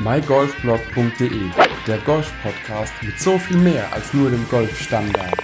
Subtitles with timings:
[0.00, 1.28] mygolfblog.de,
[1.88, 5.34] der Golf-Podcast mit so viel mehr als nur dem Golfstandard.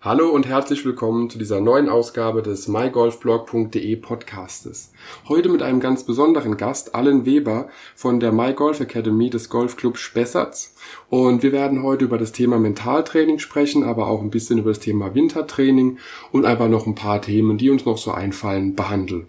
[0.00, 4.92] Hallo und herzlich willkommen zu dieser neuen Ausgabe des mygolfblog.de Podcastes.
[5.28, 10.74] Heute mit einem ganz besonderen Gast, Allen Weber von der MyGolf Academy des Golfclubs Spessarts.
[11.10, 14.80] Und wir werden heute über das Thema Mentaltraining sprechen, aber auch ein bisschen über das
[14.80, 15.98] Thema Wintertraining
[16.30, 19.28] und einfach noch ein paar Themen, die uns noch so einfallen, behandeln.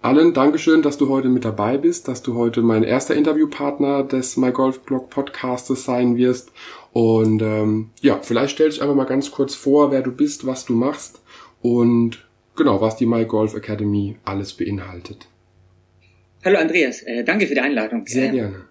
[0.00, 4.36] Allen, Dankeschön, dass du heute mit dabei bist, dass du heute mein erster Interviewpartner des
[4.36, 6.52] MyGolfBlog Podcastes sein wirst.
[6.92, 10.64] Und ähm, ja, vielleicht stell dich einfach mal ganz kurz vor, wer du bist, was
[10.64, 11.20] du machst
[11.62, 15.26] und genau, was die MyGolf Academy alles beinhaltet.
[16.44, 18.06] Hallo Andreas, äh, danke für die Einladung.
[18.06, 18.66] Sehr gerne.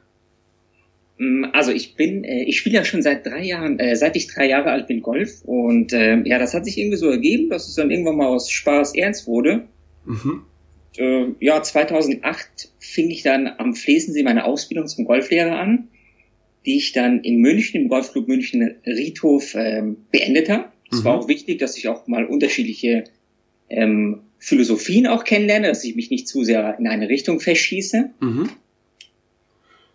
[1.17, 4.27] Mm, also ich bin, äh, ich spiele ja schon seit drei Jahren, äh, seit ich
[4.27, 7.67] drei Jahre alt bin Golf und äh, ja, das hat sich irgendwie so ergeben, dass
[7.67, 9.67] es dann irgendwann mal aus Spaß ernst wurde.
[10.05, 10.43] Mhm
[10.97, 15.89] äh, ja, 2008 fing ich dann am Flesensee meine Ausbildung zum Golflehrer an,
[16.65, 20.65] die ich dann in München, im Golfclub München Riedhof ähm, beendet habe.
[20.91, 21.03] Es mhm.
[21.05, 23.05] war auch wichtig, dass ich auch mal unterschiedliche
[23.69, 28.11] ähm, Philosophien auch kennenlerne, dass ich mich nicht zu sehr in eine Richtung festschieße.
[28.19, 28.49] Mhm.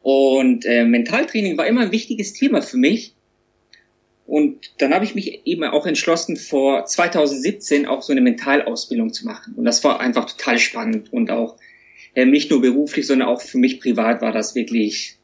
[0.03, 3.15] Und äh, Mentaltraining war immer ein wichtiges Thema für mich,
[4.33, 9.27] und dann habe ich mich eben auch entschlossen, vor 2017 auch so eine Mentalausbildung zu
[9.27, 9.53] machen.
[9.57, 11.59] Und das war einfach total spannend und auch
[12.15, 15.19] äh, nicht nur beruflich, sondern auch für mich privat war das wirklich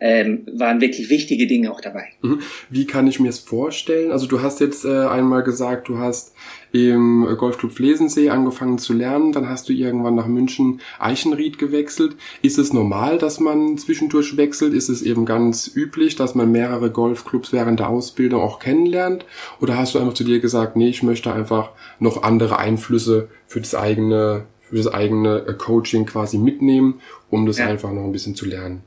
[0.00, 2.06] ähm, waren wirklich wichtige Dinge auch dabei.
[2.22, 2.40] Mhm.
[2.70, 4.10] Wie kann ich mir es vorstellen?
[4.10, 6.34] Also du hast jetzt äh, einmal gesagt, du hast
[6.72, 12.16] im Golfclub Flesensee angefangen zu lernen, dann hast du irgendwann nach München Eichenried gewechselt.
[12.42, 14.72] Ist es normal, dass man zwischendurch wechselt?
[14.72, 19.26] Ist es eben ganz üblich, dass man mehrere Golfclubs während der Ausbildung auch kennenlernt?
[19.60, 23.60] Oder hast du einfach zu dir gesagt, nee, ich möchte einfach noch andere Einflüsse für
[23.60, 27.66] das eigene, für das eigene äh, Coaching quasi mitnehmen, um das ja.
[27.66, 28.82] einfach noch ein bisschen zu lernen?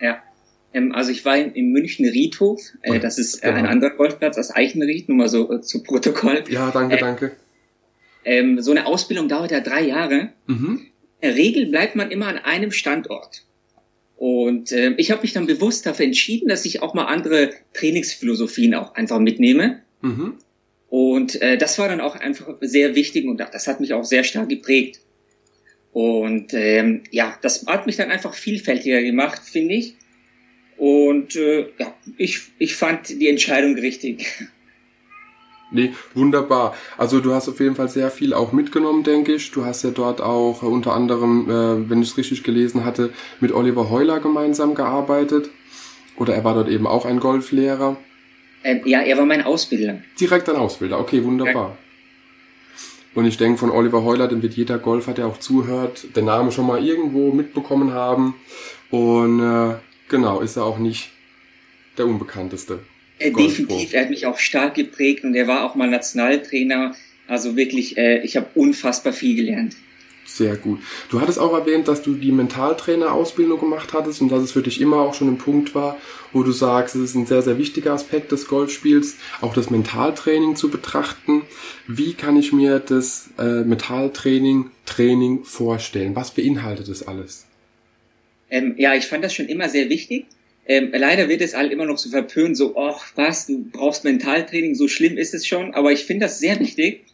[0.00, 0.18] Ja,
[0.74, 3.68] ähm, also ich war in, in München Riedhof, äh, das ist äh, ein genau.
[3.68, 6.44] anderer Golfplatz als Eichenried, nur mal so äh, zu Protokoll.
[6.48, 7.32] Ja, danke, äh, danke.
[8.24, 10.30] Ähm, so eine Ausbildung dauert ja drei Jahre.
[10.46, 10.86] Mhm.
[11.20, 13.44] In der Regel bleibt man immer an einem Standort.
[14.16, 18.74] Und äh, ich habe mich dann bewusst dafür entschieden, dass ich auch mal andere Trainingsphilosophien
[18.74, 19.80] auch einfach mitnehme.
[20.00, 20.34] Mhm.
[20.88, 24.24] Und äh, das war dann auch einfach sehr wichtig und das hat mich auch sehr
[24.24, 25.00] stark geprägt.
[25.92, 29.96] Und ähm, ja, das hat mich dann einfach vielfältiger gemacht, finde ich.
[30.82, 34.26] Und äh, ja, ich, ich fand die Entscheidung richtig.
[35.70, 36.74] Nee, wunderbar.
[36.98, 39.52] Also du hast auf jeden Fall sehr viel auch mitgenommen, denke ich.
[39.52, 43.12] Du hast ja dort auch äh, unter anderem, äh, wenn ich es richtig gelesen hatte,
[43.38, 45.50] mit Oliver Heuler gemeinsam gearbeitet.
[46.16, 47.96] Oder er war dort eben auch ein Golflehrer.
[48.64, 50.00] Ähm, ja, er war mein Ausbilder.
[50.18, 51.78] Direkt ein Ausbilder, okay, wunderbar.
[53.14, 56.50] Und ich denke, von Oliver Heuler, dem wird jeder Golfer, der auch zuhört, den Namen
[56.50, 58.34] schon mal irgendwo mitbekommen haben.
[58.90, 59.76] Und äh,
[60.12, 61.08] Genau, ist er auch nicht
[61.96, 62.80] der Unbekannteste.
[63.18, 66.94] Äh, definitiv, er hat mich auch stark geprägt und er war auch mal Nationaltrainer.
[67.28, 69.74] Also wirklich, äh, ich habe unfassbar viel gelernt.
[70.26, 70.80] Sehr gut.
[71.08, 74.82] Du hattest auch erwähnt, dass du die Mentaltrainer-Ausbildung gemacht hattest und dass es für dich
[74.82, 75.96] immer auch schon ein Punkt war,
[76.32, 80.56] wo du sagst, es ist ein sehr, sehr wichtiger Aspekt des Golfspiels, auch das Mentaltraining
[80.56, 81.40] zu betrachten.
[81.86, 86.14] Wie kann ich mir das äh, Mentaltraining Training vorstellen?
[86.14, 87.46] Was beinhaltet das alles?
[88.52, 90.26] Ähm, ja, ich fand das schon immer sehr wichtig.
[90.66, 94.74] Ähm, leider wird es halt immer noch so verpönt, so, ach was, du brauchst Mentaltraining,
[94.74, 95.72] so schlimm ist es schon.
[95.72, 97.06] Aber ich finde das sehr wichtig.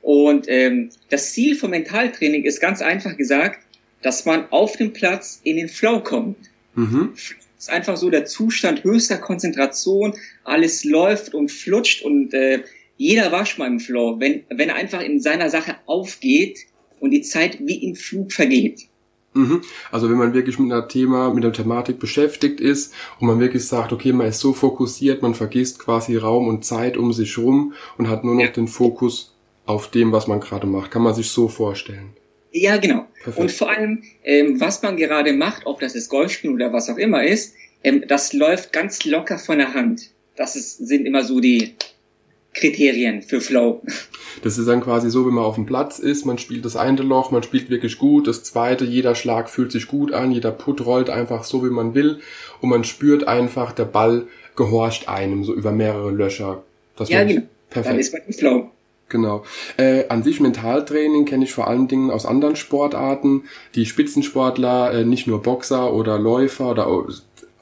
[0.00, 3.58] Und ähm, das Ziel vom Mentaltraining ist ganz einfach gesagt,
[4.00, 6.38] dass man auf dem Platz in den Flow kommt.
[6.76, 7.14] Mhm.
[7.58, 10.14] ist einfach so der Zustand höchster Konzentration,
[10.44, 12.62] alles läuft und flutscht und äh,
[12.96, 16.60] jeder war schon mal im Flow, wenn, wenn er einfach in seiner Sache aufgeht
[17.00, 18.82] und die Zeit wie im Flug vergeht.
[19.36, 19.60] Mhm.
[19.90, 23.66] Also wenn man wirklich mit einer Thema, mit der Thematik beschäftigt ist und man wirklich
[23.66, 27.74] sagt, okay, man ist so fokussiert, man vergisst quasi Raum und Zeit um sich rum
[27.98, 28.48] und hat nur noch ja.
[28.48, 29.34] den Fokus
[29.66, 30.90] auf dem, was man gerade macht.
[30.90, 32.14] Kann man sich so vorstellen.
[32.52, 33.04] Ja, genau.
[33.22, 33.38] Perfekt.
[33.38, 36.96] Und vor allem, ähm, was man gerade macht, ob das ist Golfspielen oder was auch
[36.96, 40.10] immer ist, ähm, das läuft ganz locker von der Hand.
[40.36, 41.74] Das ist, sind immer so die
[42.56, 43.82] Kriterien für Flow.
[44.42, 47.02] Das ist dann quasi so, wenn man auf dem Platz ist, man spielt das eine
[47.02, 50.84] Loch, man spielt wirklich gut, das zweite, jeder Schlag fühlt sich gut an, jeder Putt
[50.84, 52.20] rollt einfach so, wie man will
[52.60, 54.26] und man spürt einfach, der Ball
[54.56, 56.62] gehorcht einem, so über mehrere Löcher.
[56.96, 57.42] Das ja, genau.
[57.68, 57.92] Perfekt.
[57.92, 58.70] Dann ist man im Flow.
[59.08, 59.44] Genau.
[59.76, 63.44] Äh, an sich Mentaltraining kenne ich vor allen Dingen aus anderen Sportarten.
[63.74, 66.88] Die Spitzensportler, äh, nicht nur Boxer oder Läufer oder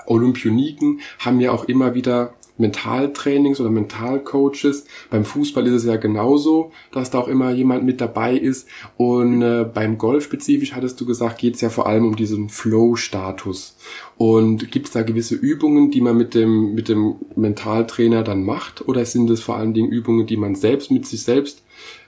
[0.07, 4.87] Olympioniken, haben ja auch immer wieder Mentaltrainings oder Mentalcoaches.
[5.11, 8.69] Beim Fußball ist es ja genauso, dass da auch immer jemand mit dabei ist.
[8.97, 12.49] Und äh, beim Golf spezifisch hattest du gesagt, geht es ja vor allem um diesen
[12.49, 13.77] Flow-Status.
[14.17, 18.87] Und gibt es da gewisse Übungen, die man mit dem, mit dem Mentaltrainer dann macht?
[18.87, 21.65] Oder sind es vor allen Dingen Übungen, die man selbst mit sich selbst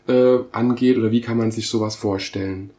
[0.06, 0.96] äh, angeht?
[0.96, 2.70] Oder wie kann man sich sowas vorstellen?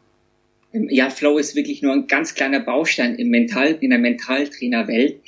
[0.72, 5.22] Ja, Flow ist wirklich nur ein ganz kleiner Baustein im Mental, in der Mentaltrainerwelt.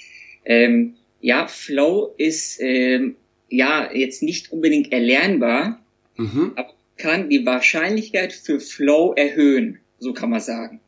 [0.45, 3.15] Ähm, ja, Flow ist ähm,
[3.49, 5.83] ja jetzt nicht unbedingt erlernbar,
[6.17, 6.53] mhm.
[6.55, 10.81] aber kann die Wahrscheinlichkeit für Flow erhöhen, so kann man sagen.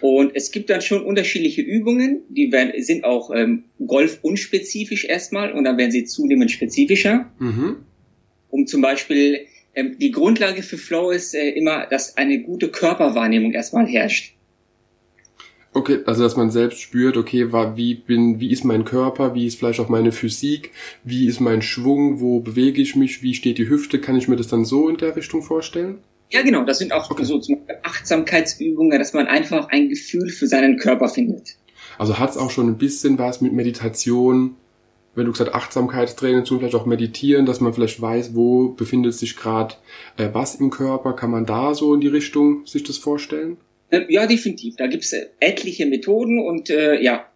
[0.00, 5.52] Und es gibt dann schon unterschiedliche Übungen, die werden, sind auch ähm, Golf unspezifisch erstmal
[5.52, 7.32] und dann werden sie zunehmend spezifischer.
[7.38, 7.76] Mhm.
[8.50, 13.52] Um zum Beispiel, ähm, die Grundlage für Flow ist äh, immer, dass eine gute Körperwahrnehmung
[13.52, 14.34] erstmal herrscht.
[15.76, 19.58] Okay, also dass man selbst spürt, okay, wie bin, wie ist mein Körper, wie ist
[19.58, 20.70] vielleicht auch meine Physik,
[21.02, 24.36] wie ist mein Schwung, wo bewege ich mich, wie steht die Hüfte, kann ich mir
[24.36, 25.98] das dann so in der Richtung vorstellen?
[26.30, 27.24] Ja, genau, das sind auch okay.
[27.24, 31.56] so zum Beispiel Achtsamkeitsübungen, dass man einfach ein Gefühl für seinen Körper findet.
[31.98, 34.54] Also hat es auch schon ein bisschen was mit Meditation,
[35.16, 39.36] wenn du gesagt Achtsamkeitstraining zu, vielleicht auch meditieren, dass man vielleicht weiß, wo befindet sich
[39.36, 39.74] gerade
[40.18, 43.56] äh, was im Körper, kann man da so in die Richtung sich das vorstellen?
[43.94, 44.76] Äh, ja, definitiv.
[44.76, 47.26] Da gibt es äh, etliche Methoden und äh, ja,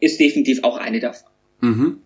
[0.00, 1.28] ist definitiv auch eine davon.
[1.60, 1.98] Mhm.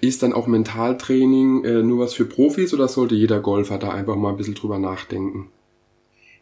[0.00, 4.16] Ist dann auch Mentaltraining äh, nur was für Profis oder sollte jeder Golfer da einfach
[4.16, 5.50] mal ein bisschen drüber nachdenken?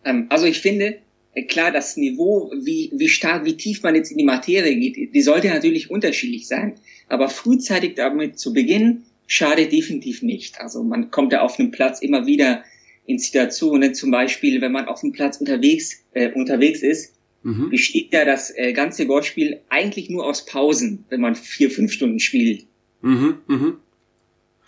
[0.05, 0.99] Ähm, also ich finde,
[1.35, 5.15] äh, klar, das Niveau, wie, wie stark, wie tief man jetzt in die Materie geht,
[5.15, 6.75] die sollte natürlich unterschiedlich sein.
[7.09, 10.61] Aber frühzeitig damit zu beginnen, schadet definitiv nicht.
[10.61, 12.63] Also man kommt ja auf einem Platz immer wieder
[13.07, 17.71] in Situationen, zum Beispiel, wenn man auf dem Platz unterwegs, äh, unterwegs ist, mhm.
[17.71, 22.21] besteht ja das äh, ganze Golfspiel eigentlich nur aus Pausen, wenn man vier, fünf Stunden
[22.21, 22.67] spielt.
[23.03, 23.73] Mhm, mh.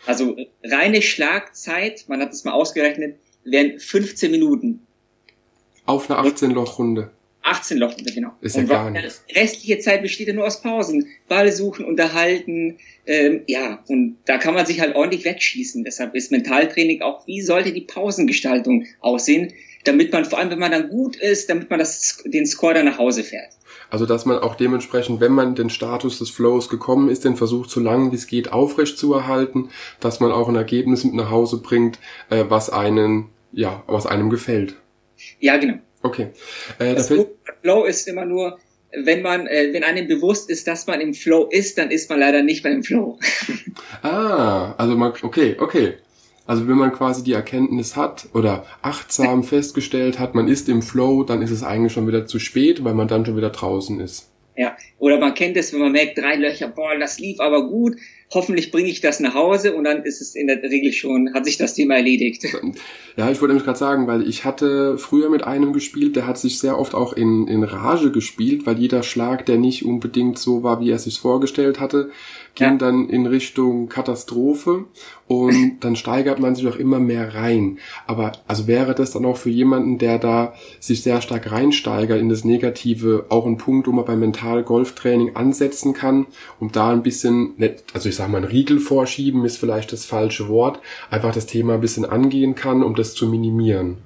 [0.07, 4.81] Also reine Schlagzeit, man hat es mal ausgerechnet, wären 15 Minuten.
[5.87, 7.11] Auf einer 18-Loch-Runde.
[7.45, 8.31] 18 Loch, genau.
[8.41, 9.23] Ist ja und gar nichts.
[9.35, 11.07] Restliche Zeit besteht ja nur aus Pausen.
[11.29, 15.85] Ball suchen, unterhalten, ähm, ja, und da kann man sich halt ordentlich wegschießen.
[15.85, 19.53] Deshalb ist Mentaltraining auch, wie sollte die Pausengestaltung aussehen,
[19.85, 22.87] damit man, vor allem wenn man dann gut ist, damit man das, den Score dann
[22.87, 23.51] nach Hause fährt.
[23.91, 27.71] Also dass man auch dementsprechend, wenn man den Status des Flows gekommen ist, den versucht
[27.71, 29.69] so lange wie es geht aufrecht zu erhalten,
[30.01, 31.99] dass man auch ein Ergebnis mit nach Hause bringt,
[32.31, 34.77] äh, was einen, ja, was einem gefällt.
[35.39, 35.79] Ja, genau.
[36.05, 36.29] Okay.
[36.79, 37.11] Äh, das
[37.63, 38.59] Flow ist immer nur,
[38.93, 42.21] wenn man, äh, wenn einem bewusst ist, dass man im Flow ist, dann ist man
[42.21, 43.19] leider nicht mehr im Flow.
[44.03, 45.95] ah, also man, okay, okay.
[46.47, 51.25] Also wenn man quasi die Erkenntnis hat oder achtsam festgestellt hat, man ist im Flow,
[51.25, 54.31] dann ist es eigentlich schon wieder zu spät, weil man dann schon wieder draußen ist.
[54.57, 57.97] Ja, oder man kennt es, wenn man merkt, drei Löcher, boah, das lief aber gut,
[58.31, 61.45] hoffentlich bringe ich das nach Hause und dann ist es in der Regel schon, hat
[61.45, 62.45] sich das Thema erledigt.
[63.17, 66.39] Ja, ich wollte nämlich gerade sagen, weil ich hatte früher mit einem gespielt, der hat
[66.39, 70.63] sich sehr oft auch in, in Rage gespielt, weil jeder Schlag, der nicht unbedingt so
[70.63, 72.11] war, wie er sich vorgestellt hatte,
[72.55, 72.77] ging ja.
[72.77, 74.85] dann in Richtung Katastrophe
[75.27, 77.79] und dann steigert man sich auch immer mehr rein.
[78.07, 82.29] Aber also wäre das dann auch für jemanden, der da sich sehr stark reinsteigert in
[82.29, 86.27] das Negative, auch ein Punkt, wo man beim Mental-Golftraining ansetzen kann,
[86.61, 87.55] um da ein bisschen,
[87.93, 90.81] also ich sage mal, ein Riegel vorschieben ist vielleicht das falsche Wort,
[91.11, 93.99] einfach das Thema ein bisschen angehen kann, um das zu minimieren.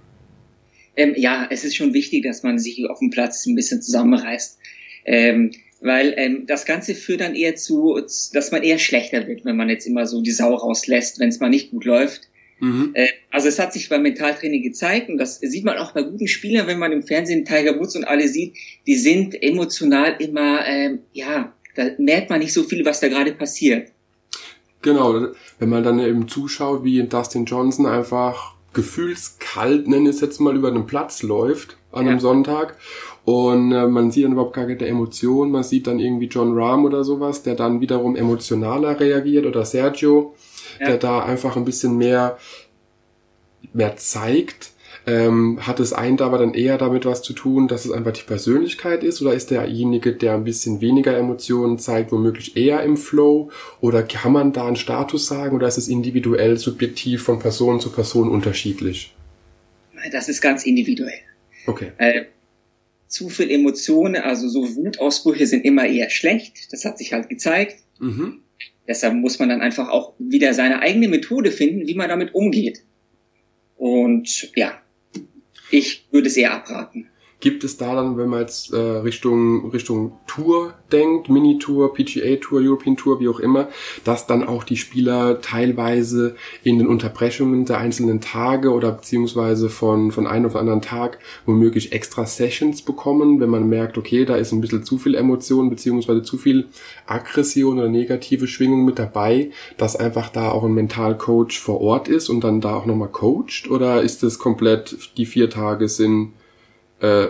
[0.96, 4.58] Ähm, ja, es ist schon wichtig, dass man sich auf dem Platz ein bisschen zusammenreißt.
[5.04, 8.00] Ähm, weil ähm, das Ganze führt dann eher zu,
[8.32, 11.40] dass man eher schlechter wird, wenn man jetzt immer so die Sau rauslässt, wenn es
[11.40, 12.28] mal nicht gut läuft.
[12.60, 12.90] Mhm.
[12.94, 16.26] Äh, also es hat sich beim Mentaltraining gezeigt und das sieht man auch bei guten
[16.26, 18.54] Spielern, wenn man im Fernsehen Tiger Woods und alle sieht,
[18.86, 23.32] die sind emotional immer, ähm, ja, da merkt man nicht so viel, was da gerade
[23.32, 23.92] passiert.
[24.82, 30.40] Genau, wenn man dann eben zuschaut, wie Dustin Johnson einfach gefühlskalt, nenne ich es jetzt
[30.40, 32.12] mal, über den Platz läuft an ja.
[32.12, 32.76] einem Sonntag
[33.28, 35.52] und äh, man sieht dann überhaupt gar keine Emotionen.
[35.52, 40.34] Man sieht dann irgendwie John Rahm oder sowas, der dann wiederum emotionaler reagiert oder Sergio,
[40.80, 40.86] ja.
[40.86, 42.38] der da einfach ein bisschen mehr,
[43.74, 44.72] mehr zeigt.
[45.06, 48.22] Ähm, hat es einen aber dann eher damit was zu tun, dass es einfach die
[48.22, 49.22] Persönlichkeit ist?
[49.22, 53.50] Oder ist derjenige, der ein bisschen weniger Emotionen zeigt, womöglich eher im Flow?
[53.80, 55.56] Oder kann man da einen Status sagen?
[55.56, 59.14] Oder ist es individuell, subjektiv von Person zu Person unterschiedlich?
[60.12, 61.20] Das ist ganz individuell.
[61.66, 61.92] Okay.
[61.98, 62.24] Äh,
[63.08, 66.72] zu viel Emotionen, also so Wutausbrüche sind immer eher schlecht.
[66.72, 67.76] Das hat sich halt gezeigt.
[67.98, 68.42] Mhm.
[68.86, 72.82] Deshalb muss man dann einfach auch wieder seine eigene Methode finden, wie man damit umgeht.
[73.76, 74.80] Und ja,
[75.70, 77.08] ich würde es eher abraten.
[77.40, 82.96] Gibt es da dann, wenn man jetzt äh, Richtung Richtung Tour denkt, Mini-Tour, PGA-Tour, European
[82.96, 83.68] Tour, wie auch immer,
[84.04, 90.10] dass dann auch die Spieler teilweise in den Unterbrechungen der einzelnen Tage oder beziehungsweise von
[90.10, 94.50] von einem auf anderen Tag womöglich extra Sessions bekommen, wenn man merkt, okay, da ist
[94.50, 96.66] ein bisschen zu viel Emotion beziehungsweise zu viel
[97.06, 102.28] Aggression oder negative Schwingung mit dabei, dass einfach da auch ein Mentalcoach vor Ort ist
[102.28, 103.70] und dann da auch nochmal coacht?
[103.70, 106.32] Oder ist das komplett die vier Tage sind
[107.00, 107.28] äh,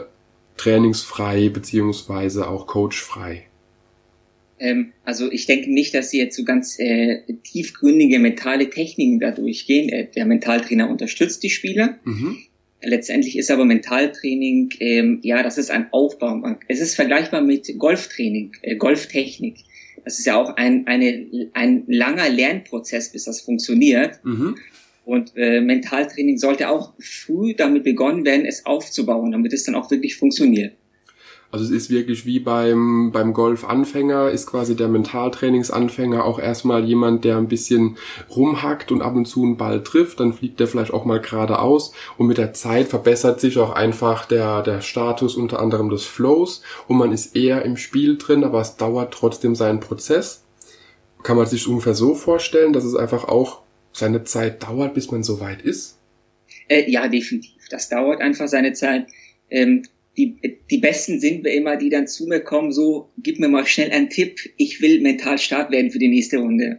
[0.56, 3.44] trainingsfrei beziehungsweise auch coachfrei?
[4.60, 9.30] Ähm, also ich denke nicht, dass sie jetzt so ganz äh, tiefgründige mentale Techniken da
[9.30, 9.88] durchgehen.
[9.88, 11.98] Äh, der Mentaltrainer unterstützt die Spieler.
[12.04, 12.38] Mhm.
[12.82, 16.56] Letztendlich ist aber Mentaltraining, ähm, ja, das ist ein Aufbau.
[16.68, 19.56] Es ist vergleichbar mit Golftraining, äh, Golftechnik.
[20.04, 24.25] Das ist ja auch ein, eine, ein langer Lernprozess, bis das funktioniert.
[24.25, 24.56] Mhm.
[25.08, 29.90] Und äh, Mentaltraining sollte auch früh damit begonnen werden, es aufzubauen, damit es dann auch
[29.90, 30.74] wirklich funktioniert.
[31.50, 37.24] Also es ist wirklich wie beim, beim Golf-Anfänger, ist quasi der Mentaltrainingsanfänger auch erstmal jemand,
[37.24, 37.96] der ein bisschen
[38.28, 41.94] rumhackt und ab und zu einen Ball trifft, dann fliegt der vielleicht auch mal geradeaus
[42.18, 46.60] und mit der Zeit verbessert sich auch einfach der, der Status unter anderem des Flows
[46.86, 50.44] und man ist eher im Spiel drin, aber es dauert trotzdem seinen Prozess.
[51.22, 53.62] Kann man sich ungefähr so vorstellen, dass es einfach auch
[53.92, 55.99] seine Zeit dauert, bis man so weit ist?
[56.68, 57.52] Äh, ja, definitiv.
[57.71, 59.07] Das dauert einfach seine Zeit.
[59.50, 59.83] Ähm,
[60.16, 60.37] die,
[60.71, 63.90] die Besten sind wir immer, die dann zu mir kommen, so, gib mir mal schnell
[63.92, 66.78] einen Tipp, ich will mental stark werden für die nächste Runde.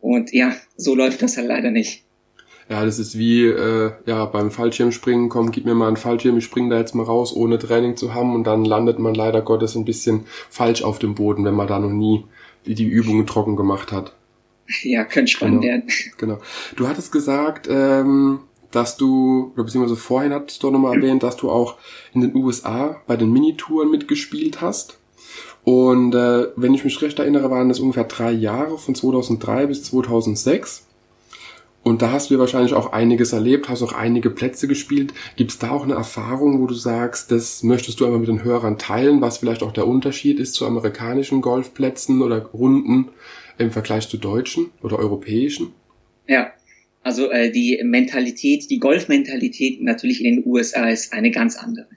[0.00, 2.02] Und ja, so läuft das halt leider nicht.
[2.68, 6.44] Ja, das ist wie äh, ja beim Fallschirmspringen, komm, gib mir mal einen Fallschirm, ich
[6.44, 9.74] spring da jetzt mal raus, ohne Training zu haben und dann landet man leider Gottes
[9.74, 12.24] ein bisschen falsch auf dem Boden, wenn man da noch nie
[12.66, 14.14] die, die Übungen trocken gemacht hat.
[14.82, 15.88] Ja, könnte spannend genau, werden.
[16.16, 16.38] Genau.
[16.76, 21.50] Du hattest gesagt, ähm, dass du, oder beziehungsweise vorhin hattest du nochmal erwähnt, dass du
[21.50, 21.76] auch
[22.14, 24.98] in den USA bei den Minitouren mitgespielt hast.
[25.64, 29.84] Und äh, wenn ich mich recht erinnere, waren das ungefähr drei Jahre von 2003 bis
[29.84, 30.86] 2006.
[31.82, 35.14] Und da hast du ja wahrscheinlich auch einiges erlebt, hast auch einige Plätze gespielt.
[35.36, 38.44] Gibt es da auch eine Erfahrung, wo du sagst, das möchtest du einmal mit den
[38.44, 43.08] Hörern teilen, was vielleicht auch der Unterschied ist zu amerikanischen Golfplätzen oder Runden
[43.60, 45.72] im Vergleich zu deutschen oder europäischen?
[46.26, 46.52] Ja,
[47.02, 51.88] also äh, die Mentalität, die Golfmentalität natürlich in den USA ist eine ganz andere.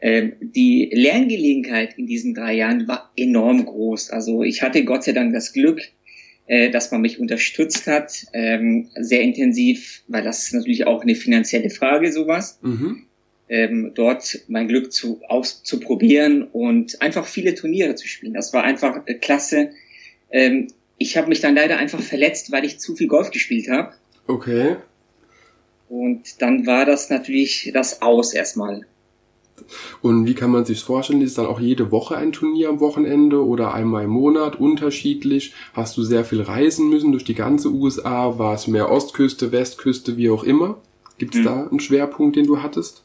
[0.00, 4.10] Ähm, die Lerngelegenheit in diesen drei Jahren war enorm groß.
[4.10, 5.80] Also ich hatte Gott sei Dank das Glück,
[6.46, 11.14] äh, dass man mich unterstützt hat, ähm, sehr intensiv, weil das ist natürlich auch eine
[11.14, 12.58] finanzielle Frage, sowas.
[12.62, 13.04] Mhm.
[13.48, 18.34] Ähm, dort mein Glück zu auszuprobieren und einfach viele Turniere zu spielen.
[18.34, 19.70] Das war einfach äh, klasse.
[20.32, 23.94] Ähm, ich habe mich dann leider einfach verletzt, weil ich zu viel Golf gespielt habe.
[24.26, 24.76] Okay.
[25.88, 28.86] Und dann war das natürlich das Aus erstmal.
[30.00, 31.20] Und wie kann man sich vorstellen?
[31.20, 35.52] Ist dann auch jede Woche ein Turnier am Wochenende oder einmal im Monat unterschiedlich?
[35.74, 38.38] Hast du sehr viel reisen müssen durch die ganze USA?
[38.38, 40.80] War es mehr Ostküste, Westküste, wie auch immer?
[41.18, 41.44] Gibt es hm.
[41.44, 43.04] da einen Schwerpunkt, den du hattest?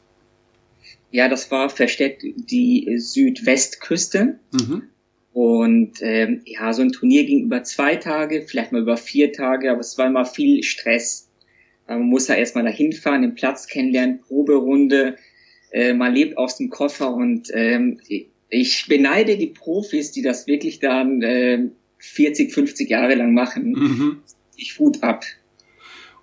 [1.10, 4.38] Ja, das war versteckt die Südwestküste.
[4.52, 4.82] Mhm.
[5.38, 9.70] Und ähm, ja, so ein Turnier ging über zwei Tage, vielleicht mal über vier Tage,
[9.70, 11.30] aber es war immer viel Stress.
[11.86, 15.16] Man muss ja erstmal dahin fahren, den Platz kennenlernen, Proberunde,
[15.70, 18.00] äh, man lebt aus dem Koffer und ähm,
[18.48, 21.68] ich beneide die Profis, die das wirklich dann äh,
[21.98, 23.70] 40, 50 Jahre lang machen.
[23.70, 24.22] Mhm.
[24.56, 25.24] Ich Hut ab.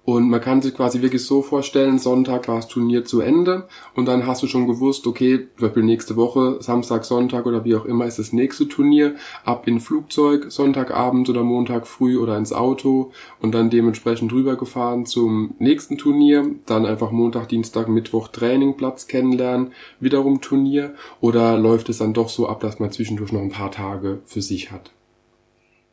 [0.05, 4.05] Und man kann sich quasi wirklich so vorstellen, Sonntag war das Turnier zu Ende und
[4.05, 7.85] dann hast du schon gewusst, okay, zum Beispiel nächste Woche, Samstag, Sonntag oder wie auch
[7.85, 13.11] immer ist das nächste Turnier, ab in Flugzeug, Sonntagabend oder Montag früh oder ins Auto
[13.41, 19.71] und dann dementsprechend rübergefahren zum nächsten Turnier, dann einfach Montag, Dienstag, Mittwoch Training, Platz kennenlernen,
[19.99, 23.71] wiederum Turnier oder läuft es dann doch so ab, dass man zwischendurch noch ein paar
[23.71, 24.91] Tage für sich hat?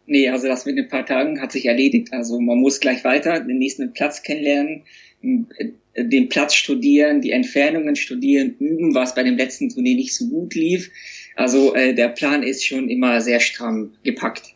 [0.06, 2.12] Nee, also das mit ein paar Tagen hat sich erledigt.
[2.12, 4.82] Also man muss gleich weiter den nächsten Platz kennenlernen,
[5.96, 10.54] den Platz studieren, die Entfernungen studieren, üben, was bei dem letzten Turnier nicht so gut
[10.54, 10.90] lief.
[11.36, 14.54] Also äh, der Plan ist schon immer sehr stramm gepackt.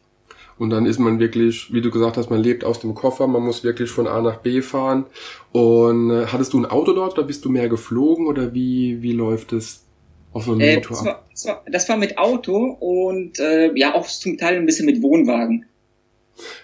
[0.59, 3.43] Und dann ist man wirklich, wie du gesagt hast, man lebt aus dem Koffer, man
[3.43, 5.05] muss wirklich von A nach B fahren.
[5.53, 9.13] Und äh, hattest du ein Auto dort oder bist du mehr geflogen oder wie, wie
[9.13, 9.86] läuft es?
[10.37, 14.07] Auf einem äh, das, war, das, war, das war mit Auto und äh, ja auch
[14.07, 15.65] zum Teil ein bisschen mit Wohnwagen.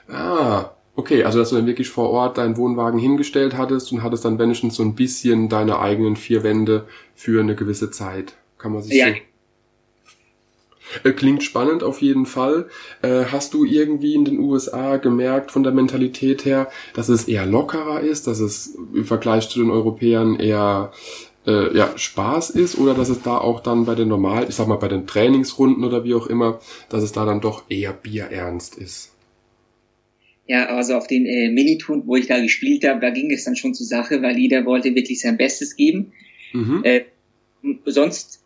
[0.08, 4.26] Ah, okay, also dass du dann wirklich vor Ort deinen Wohnwagen hingestellt hattest und hattest
[4.26, 8.34] dann wenigstens so ein bisschen deine eigenen vier Wände für eine gewisse Zeit.
[8.58, 9.08] Kann man sich ja.
[9.08, 12.68] so äh, Klingt spannend auf jeden Fall.
[13.00, 17.46] Äh, hast du irgendwie in den USA gemerkt von der Mentalität her, dass es eher
[17.46, 20.92] lockerer ist, dass es im Vergleich zu den Europäern eher
[21.46, 24.68] äh, ja, Spaß ist oder dass es da auch dann bei den normal, ich sag
[24.68, 28.76] mal bei den Trainingsrunden oder wie auch immer, dass es da dann doch eher bierernst
[28.76, 29.12] ist.
[30.46, 33.56] Ja, also auf den äh, Minitouren, wo ich da gespielt habe, da ging es dann
[33.56, 36.12] schon zur Sache, weil jeder wollte wirklich sein Bestes geben.
[36.52, 36.80] Mhm.
[36.84, 37.02] Äh,
[37.86, 38.42] sonst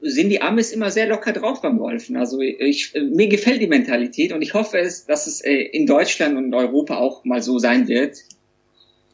[0.00, 2.16] sind die Amis immer sehr locker drauf beim Golfen.
[2.16, 6.36] Also ich, mir gefällt die Mentalität und ich hoffe es, dass es äh, in Deutschland
[6.36, 8.18] und Europa auch mal so sein wird.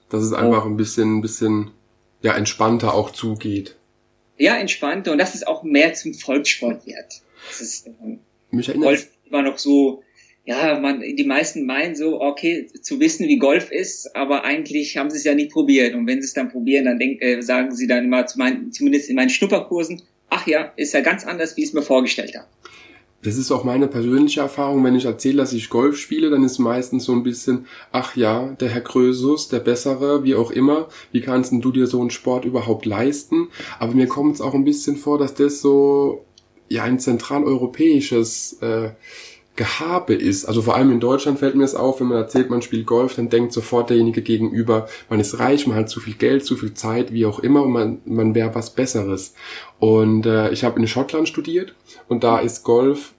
[0.09, 1.71] Dass es einfach ein bisschen, ein bisschen
[2.23, 3.77] ja, entspannter auch zugeht.
[4.39, 7.23] Ja, entspannter und dass es auch mehr zum Volkssport wird.
[7.49, 7.91] Das ist, äh,
[8.51, 10.03] Mich erinnert Golf immer noch so,
[10.45, 15.11] ja, man, die meisten meinen so, okay, zu wissen, wie Golf ist, aber eigentlich haben
[15.11, 15.95] sie es ja nicht probiert.
[15.95, 18.73] Und wenn sie es dann probieren, dann denk, äh, sagen sie dann immer, zu meinen,
[18.73, 22.35] zumindest in meinen Schnupperkursen, ach ja, ist ja ganz anders, wie ich es mir vorgestellt
[22.37, 22.49] habe.
[23.23, 24.83] Das ist auch meine persönliche Erfahrung.
[24.83, 28.49] Wenn ich erzähle, dass ich Golf spiele, dann ist meistens so ein bisschen, ach ja,
[28.61, 30.89] der Herr Krösus, der Bessere, wie auch immer.
[31.13, 33.49] Wie kannst du dir so einen Sport überhaupt leisten?
[33.79, 36.25] Aber mir kommt es auch ein bisschen vor, dass das so,
[36.69, 38.91] ja, ein zentraleuropäisches, äh,
[39.61, 40.47] Gehabe ist.
[40.47, 43.17] Also vor allem in Deutschland fällt mir es auf, wenn man erzählt, man spielt Golf,
[43.17, 46.73] dann denkt sofort derjenige gegenüber, man ist reich, man hat zu viel Geld, zu viel
[46.73, 49.35] Zeit, wie auch immer, und man, man wäre was Besseres.
[49.79, 51.75] Und äh, ich habe in Schottland studiert
[52.09, 53.13] und da ist Golf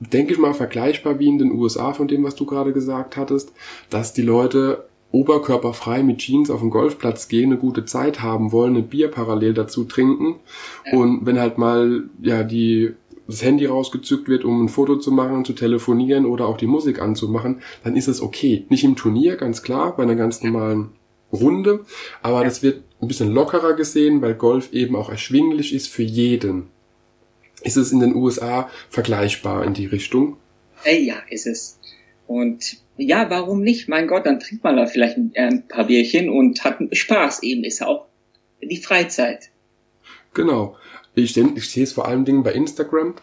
[0.00, 3.52] denke ich mal, vergleichbar wie in den USA von dem, was du gerade gesagt hattest,
[3.90, 8.76] dass die Leute oberkörperfrei mit Jeans auf den Golfplatz gehen, eine gute Zeit haben wollen,
[8.76, 10.36] ein Bier parallel dazu trinken.
[10.90, 12.94] Und wenn halt mal ja die
[13.28, 17.00] das Handy rausgezückt wird, um ein Foto zu machen, zu telefonieren oder auch die Musik
[17.00, 18.64] anzumachen, dann ist es okay.
[18.70, 20.90] Nicht im Turnier, ganz klar, bei einer ganz normalen
[21.30, 21.84] Runde,
[22.22, 26.68] aber das wird ein bisschen lockerer gesehen, weil Golf eben auch erschwinglich ist für jeden.
[27.62, 30.38] Ist es in den USA vergleichbar in die Richtung?
[30.82, 31.78] Hey, ja, ist es.
[32.26, 33.88] Und ja, warum nicht?
[33.88, 37.82] Mein Gott, dann trinkt man da vielleicht ein paar Bierchen und hat Spaß eben, ist
[37.82, 38.06] auch
[38.62, 39.50] die Freizeit.
[40.34, 40.76] Genau.
[41.22, 43.14] Ich, ich sehe es vor allen Dingen bei Instagram.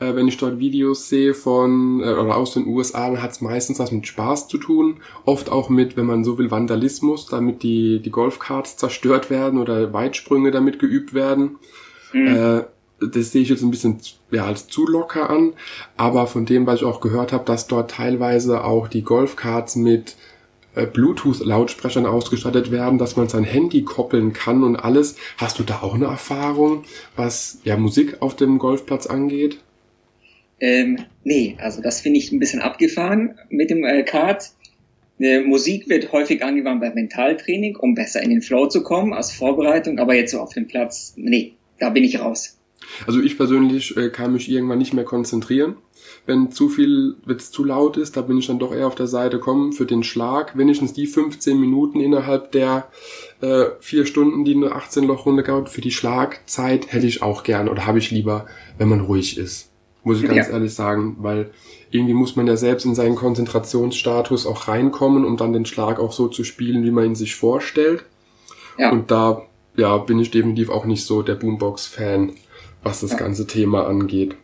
[0.00, 3.40] Äh, wenn ich dort Videos sehe von äh, oder aus den USA, dann hat es
[3.40, 4.96] meistens was mit Spaß zu tun.
[5.26, 9.92] Oft auch mit, wenn man so will, Vandalismus, damit die, die Golfkarts zerstört werden oder
[9.92, 11.58] Weitsprünge damit geübt werden.
[12.12, 12.26] Mhm.
[12.26, 12.62] Äh,
[13.00, 13.98] das sehe ich jetzt ein bisschen
[14.30, 15.54] ja, als zu locker an,
[15.96, 20.16] aber von dem, was ich auch gehört habe, dass dort teilweise auch die Golfkarts mit
[20.74, 25.16] Bluetooth-Lautsprechern ausgestattet werden, dass man sein Handy koppeln kann und alles.
[25.36, 26.84] Hast du da auch eine Erfahrung,
[27.16, 29.58] was ja Musik auf dem Golfplatz angeht?
[30.60, 34.50] Ähm, nee, also das finde ich ein bisschen abgefahren mit dem äh, Kart.
[35.18, 39.32] Äh, Musik wird häufig angewandt beim Mentaltraining, um besser in den Flow zu kommen als
[39.32, 42.58] Vorbereitung, aber jetzt so auf dem Platz, nee, da bin ich raus.
[43.06, 45.76] Also ich persönlich äh, kann mich irgendwann nicht mehr konzentrieren
[46.26, 48.94] wenn zu viel, wenn es zu laut ist, da bin ich dann doch eher auf
[48.94, 52.88] der Seite, kommen für den Schlag, wenigstens die 15 Minuten innerhalb der
[53.40, 57.86] äh, vier Stunden, die eine 18-Loch-Runde gab, für die Schlagzeit hätte ich auch gern oder
[57.86, 58.46] habe ich lieber,
[58.78, 59.70] wenn man ruhig ist.
[60.02, 60.54] Muss ich ganz ja.
[60.54, 61.50] ehrlich sagen, weil
[61.90, 66.12] irgendwie muss man ja selbst in seinen Konzentrationsstatus auch reinkommen, um dann den Schlag auch
[66.12, 68.04] so zu spielen, wie man ihn sich vorstellt.
[68.78, 68.92] Ja.
[68.92, 69.42] Und da
[69.76, 72.32] ja, bin ich definitiv auch nicht so der Boombox-Fan,
[72.82, 73.16] was das ja.
[73.18, 74.36] ganze Thema angeht.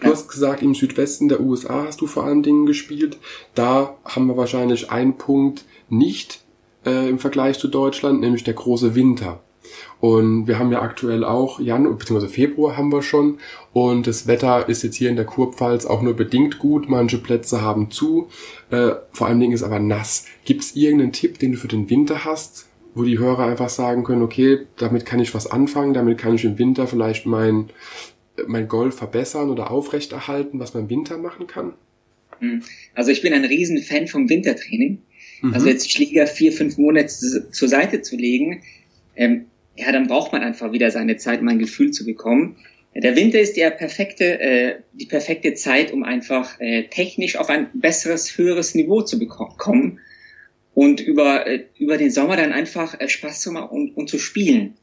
[0.00, 3.18] Du hast gesagt, im Südwesten der USA hast du vor allen Dingen gespielt.
[3.54, 6.42] Da haben wir wahrscheinlich einen Punkt nicht
[6.84, 9.40] äh, im Vergleich zu Deutschland, nämlich der große Winter.
[10.00, 12.26] Und wir haben ja aktuell auch Januar bzw.
[12.26, 13.38] Februar haben wir schon
[13.72, 16.88] und das Wetter ist jetzt hier in der Kurpfalz auch nur bedingt gut.
[16.88, 18.28] Manche Plätze haben zu,
[18.70, 20.26] äh, vor allen Dingen ist aber nass.
[20.44, 24.04] Gibt es irgendeinen Tipp, den du für den Winter hast, wo die Hörer einfach sagen
[24.04, 27.70] können, okay, damit kann ich was anfangen, damit kann ich im Winter vielleicht mein
[28.46, 31.74] mein Golf verbessern oder aufrechterhalten, was man im Winter machen kann?
[32.38, 32.62] Hm.
[32.94, 34.98] Also ich bin ein Riesenfan vom Wintertraining.
[35.42, 35.54] Mhm.
[35.54, 38.62] Also jetzt Schläger vier, fünf Monate zur Seite zu legen,
[39.16, 42.56] ähm, ja, dann braucht man einfach wieder seine Zeit, um ein Gefühl zu bekommen.
[42.94, 47.68] Der Winter ist der perfekte, äh, die perfekte Zeit, um einfach äh, technisch auf ein
[47.72, 49.98] besseres, höheres Niveau zu bekommen
[50.74, 54.18] und über, äh, über den Sommer dann einfach äh, Spaß zu machen und, und zu
[54.18, 54.74] spielen.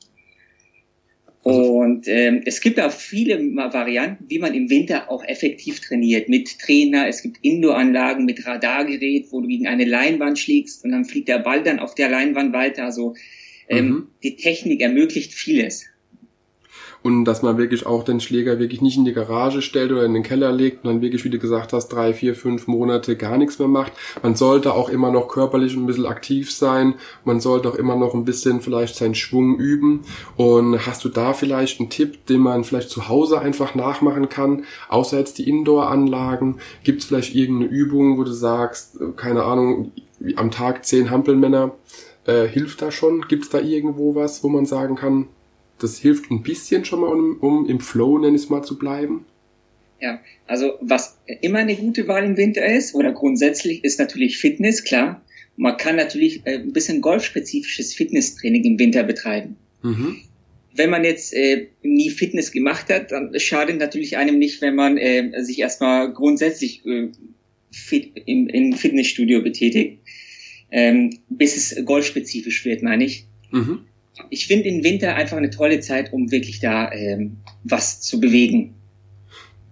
[1.49, 6.29] Und ähm, es gibt da viele Varianten, wie man im Winter auch effektiv trainiert.
[6.29, 11.05] Mit Trainer, es gibt Indoor-Anlagen mit Radargerät, wo du gegen eine Leinwand schlägst und dann
[11.05, 12.85] fliegt der Ball dann auf der Leinwand weiter.
[12.85, 13.15] Also
[13.67, 14.07] ähm, mhm.
[14.23, 15.85] die Technik ermöglicht vieles
[17.01, 20.13] und dass man wirklich auch den Schläger wirklich nicht in die Garage stellt oder in
[20.13, 23.37] den Keller legt und dann wirklich, wie du gesagt hast, drei, vier, fünf Monate gar
[23.37, 23.93] nichts mehr macht.
[24.21, 26.95] Man sollte auch immer noch körperlich ein bisschen aktiv sein.
[27.23, 30.01] Man sollte auch immer noch ein bisschen vielleicht seinen Schwung üben.
[30.35, 34.65] Und hast du da vielleicht einen Tipp, den man vielleicht zu Hause einfach nachmachen kann,
[34.89, 36.59] außer jetzt die Indoor-Anlagen?
[36.83, 39.91] Gibt es vielleicht irgendeine Übung, wo du sagst, keine Ahnung,
[40.35, 41.71] am Tag zehn Hampelmänner,
[42.25, 43.21] äh, hilft da schon?
[43.27, 45.27] Gibt es da irgendwo was, wo man sagen kann,
[45.79, 48.77] das hilft ein bisschen schon mal, um, um im Flow, nenn ich es mal, zu
[48.77, 49.25] bleiben.
[50.01, 54.83] Ja, also was immer eine gute Wahl im Winter ist, oder grundsätzlich, ist natürlich Fitness,
[54.83, 55.21] klar.
[55.57, 59.57] Man kann natürlich äh, ein bisschen golfspezifisches Fitnesstraining im Winter betreiben.
[59.81, 60.17] Mhm.
[60.73, 64.97] Wenn man jetzt äh, nie Fitness gemacht hat, dann schadet natürlich einem nicht, wenn man
[64.97, 67.09] äh, sich erstmal grundsätzlich äh,
[67.71, 69.99] fit, im, im Fitnessstudio betätigt,
[70.71, 73.25] ähm, bis es golfspezifisch wird, meine ich.
[73.51, 73.79] Mhm.
[74.29, 78.75] Ich finde den Winter einfach eine tolle Zeit, um wirklich da ähm, was zu bewegen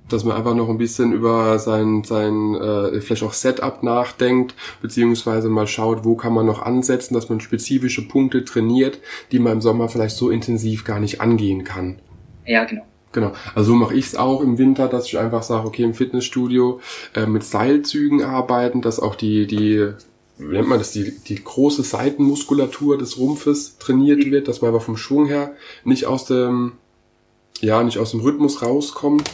[0.10, 5.49] dass man einfach noch ein bisschen über sein, sein äh, vielleicht auch Setup nachdenkt, beziehungsweise
[5.49, 8.99] mal schaut, wo kann man noch ansetzen, dass man spezifische Punkte trainiert,
[9.31, 11.99] die man im Sommer vielleicht so intensiv gar nicht angehen kann.
[12.45, 12.83] Ja, genau.
[13.13, 13.31] Genau.
[13.55, 16.81] Also so mache ich es auch im Winter, dass ich einfach sage, okay, im Fitnessstudio
[17.15, 19.93] äh, mit Seilzügen arbeiten, dass auch die, die,
[20.39, 24.97] nennt man das, die, die große Seitenmuskulatur des Rumpfes trainiert wird, dass man aber vom
[24.97, 26.73] Schwung her nicht aus dem
[27.60, 29.32] ja, nicht aus dem Rhythmus rauskommt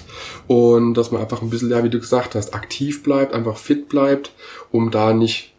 [0.47, 3.89] und dass man einfach ein bisschen, ja, wie du gesagt hast, aktiv bleibt, einfach fit
[3.89, 4.31] bleibt,
[4.71, 5.53] um da nicht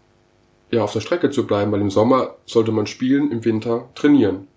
[0.70, 4.48] ja, auf der Strecke zu bleiben, weil im Sommer sollte man spielen, im Winter trainieren.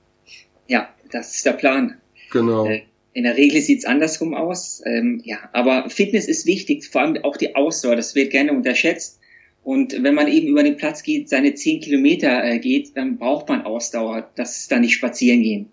[0.68, 1.98] Ja, das ist der Plan.
[2.32, 2.66] Genau.
[2.66, 4.82] Äh, in der Regel sieht's andersrum aus.
[4.86, 9.20] Ähm, ja, aber Fitness ist wichtig, vor allem auch die Ausdauer, das wird gerne unterschätzt.
[9.68, 13.50] Und wenn man eben über den Platz geht, seine zehn Kilometer äh, geht, dann braucht
[13.50, 14.30] man Ausdauer.
[14.36, 15.70] Das ist dann nicht spazieren gehen.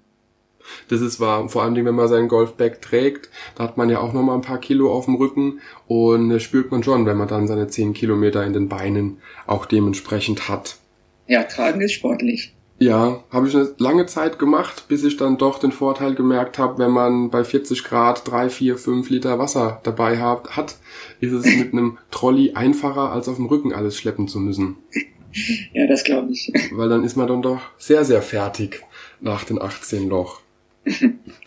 [0.89, 1.49] Das ist wahr.
[1.49, 4.41] Vor allem, wenn man seinen Golfbag trägt, da hat man ja auch noch mal ein
[4.41, 7.95] paar Kilo auf dem Rücken und das spürt man schon, wenn man dann seine 10
[7.95, 10.77] Kilometer in den Beinen auch dementsprechend hat.
[11.29, 12.53] Ja, tragen ist sportlich.
[12.79, 16.79] Ja, habe ich eine lange Zeit gemacht, bis ich dann doch den Vorteil gemerkt habe,
[16.79, 20.77] wenn man bei 40 Grad 3, 4, 5 Liter Wasser dabei hat, hat
[21.21, 24.77] ist es mit einem Trolley einfacher, als auf dem Rücken alles schleppen zu müssen.
[25.73, 26.53] Ja, das glaube ich.
[26.73, 28.83] Weil dann ist man dann doch sehr, sehr fertig
[29.21, 30.41] nach den 18 Loch.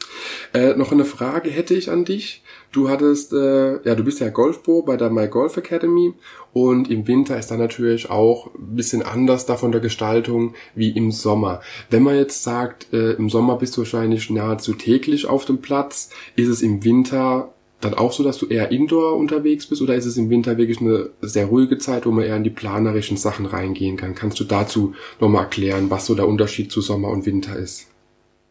[0.57, 2.41] äh, noch eine Frage hätte ich an dich.
[2.71, 6.13] Du hattest, äh, ja, du bist ja Golfbo bei der My Golf Academy
[6.51, 10.89] und im Winter ist da natürlich auch ein bisschen anders da von der Gestaltung wie
[10.89, 11.61] im Sommer.
[11.91, 16.09] Wenn man jetzt sagt, äh, im Sommer bist du wahrscheinlich nahezu täglich auf dem Platz,
[16.35, 20.05] ist es im Winter dann auch so, dass du eher indoor unterwegs bist oder ist
[20.05, 23.45] es im Winter wirklich eine sehr ruhige Zeit, wo man eher in die planerischen Sachen
[23.45, 24.15] reingehen kann?
[24.15, 27.87] Kannst du dazu nochmal erklären, was so der Unterschied zu Sommer und Winter ist?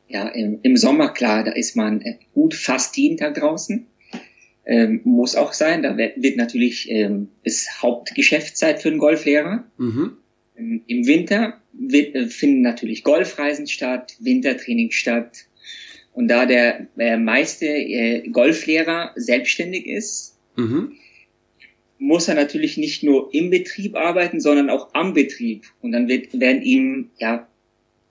[0.09, 3.87] Ja, im, im Sommer, klar, da ist man äh, gut fast jeden Tag draußen.
[4.65, 5.83] Ähm, muss auch sein.
[5.83, 9.65] Da wird, wird natürlich, ähm, ist Hauptgeschäftszeit für einen Golflehrer.
[9.79, 10.17] Mhm.
[10.57, 15.47] Ähm, Im Winter wird, äh, finden natürlich Golfreisen statt, Wintertraining statt.
[16.13, 20.93] Und da der äh, meiste äh, Golflehrer selbstständig ist, mhm.
[21.99, 25.65] muss er natürlich nicht nur im Betrieb arbeiten, sondern auch am Betrieb.
[25.81, 27.47] Und dann wird, werden ihm ja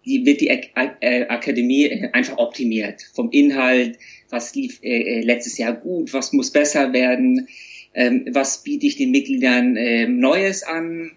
[0.06, 3.02] die wird die äh, Akademie äh, einfach optimiert.
[3.13, 3.98] Vom Inhalt,
[4.30, 7.48] was lief äh, letztes Jahr gut, was muss besser werden,
[7.94, 11.12] ähm, was biete ich den Mitgliedern ähm, Neues an.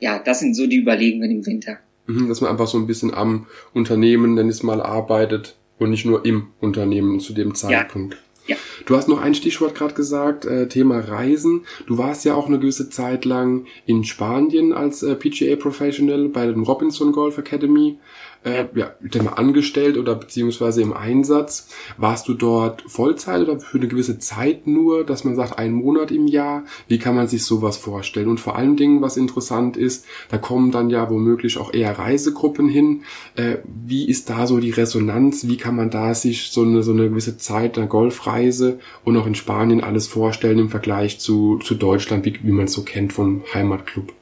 [0.00, 1.78] Ja, das sind so die Überlegungen im Winter.
[2.06, 6.04] Mhm, dass man einfach so ein bisschen am Unternehmen, wenn es mal arbeitet und nicht
[6.04, 8.14] nur im Unternehmen zu dem Zeitpunkt.
[8.14, 8.20] Ja.
[8.48, 8.56] Ja.
[8.86, 11.66] Du hast noch ein Stichwort gerade gesagt, äh, Thema Reisen.
[11.86, 16.46] Du warst ja auch eine gewisse Zeit lang in Spanien als äh, PGA Professional bei
[16.46, 17.98] dem Robinson Golf Academy
[18.44, 21.68] äh, ja, mal angestellt oder beziehungsweise im Einsatz.
[21.96, 26.10] Warst du dort Vollzeit oder für eine gewisse Zeit nur, dass man sagt, einen Monat
[26.10, 26.64] im Jahr?
[26.86, 28.28] Wie kann man sich sowas vorstellen?
[28.28, 32.68] Und vor allen Dingen, was interessant ist, da kommen dann ja womöglich auch eher Reisegruppen
[32.68, 33.02] hin.
[33.36, 35.46] Äh, wie ist da so die Resonanz?
[35.46, 39.26] Wie kann man da sich so eine, so eine gewisse Zeit einer Golfreise und auch
[39.26, 43.12] in Spanien alles vorstellen im Vergleich zu, zu Deutschland, wie, wie man es so kennt
[43.12, 44.12] vom Heimatclub?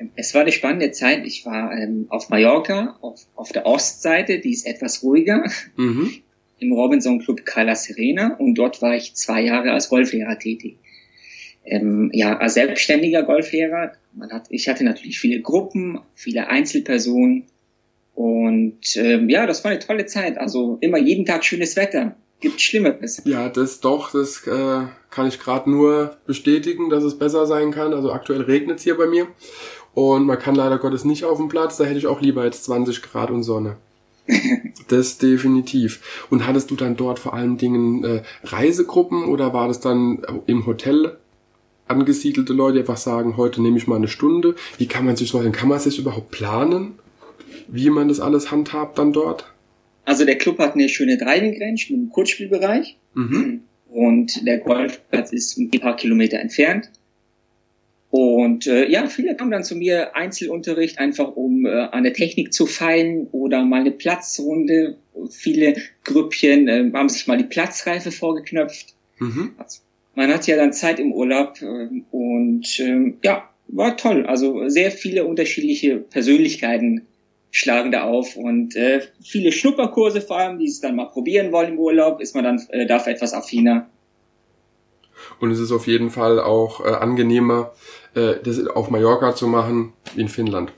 [0.00, 0.10] Hm.
[0.16, 1.26] Es war eine spannende Zeit.
[1.26, 5.44] Ich war ähm, auf Mallorca, auf, auf der Ostseite, die ist etwas ruhiger,
[5.76, 6.10] mhm.
[6.58, 10.76] im Robinson Club Cala Serena und dort war ich zwei Jahre als Golflehrer tätig.
[11.64, 13.92] Ähm, ja, als selbstständiger Golflehrer.
[14.14, 17.44] Man hat, ich hatte natürlich viele Gruppen, viele Einzelpersonen
[18.14, 20.38] und ähm, ja, das war eine tolle Zeit.
[20.38, 22.16] Also immer jeden Tag schönes Wetter.
[22.40, 23.22] Gibt Schlimmeres.
[23.26, 27.92] Ja, das doch, das äh, kann ich gerade nur bestätigen, dass es besser sein kann.
[27.92, 29.28] Also aktuell regnet es hier bei mir
[29.94, 32.64] und man kann leider Gottes nicht auf dem Platz, da hätte ich auch lieber jetzt
[32.64, 33.76] 20 Grad und Sonne.
[34.88, 36.26] Das definitiv.
[36.30, 40.66] Und hattest du dann dort vor allen Dingen äh, Reisegruppen oder war das dann im
[40.66, 41.16] Hotel
[41.86, 44.56] angesiedelte Leute, die einfach sagen, heute nehme ich mal eine Stunde?
[44.78, 46.98] Wie kann man sich so Kann man sich überhaupt planen,
[47.68, 49.44] wie man das alles handhabt dann dort?
[50.04, 53.62] Also der Club hat eine schöne Driving Range mit einem Kurzspielbereich mhm.
[53.88, 56.90] und der Golfplatz ist ein paar Kilometer entfernt.
[58.10, 62.52] Und äh, ja, viele kamen dann zu mir Einzelunterricht, einfach um äh, an der Technik
[62.52, 64.96] zu feilen oder mal eine Platzrunde.
[65.30, 68.94] Viele Grüppchen äh, haben sich mal die Platzreife vorgeknöpft.
[69.20, 69.52] Mhm.
[69.58, 69.80] Also,
[70.16, 74.26] man hat ja dann Zeit im Urlaub äh, und äh, ja, war toll.
[74.26, 77.06] Also sehr viele unterschiedliche Persönlichkeiten
[77.52, 81.72] schlagen da auf und äh, viele Schnupperkurse vor allem, die es dann mal probieren wollen
[81.72, 83.88] im Urlaub, ist man dann äh, dafür etwas affiner.
[85.38, 87.72] Und es ist auf jeden Fall auch äh, angenehmer,
[88.14, 90.72] äh, das auf Mallorca zu machen wie in Finnland.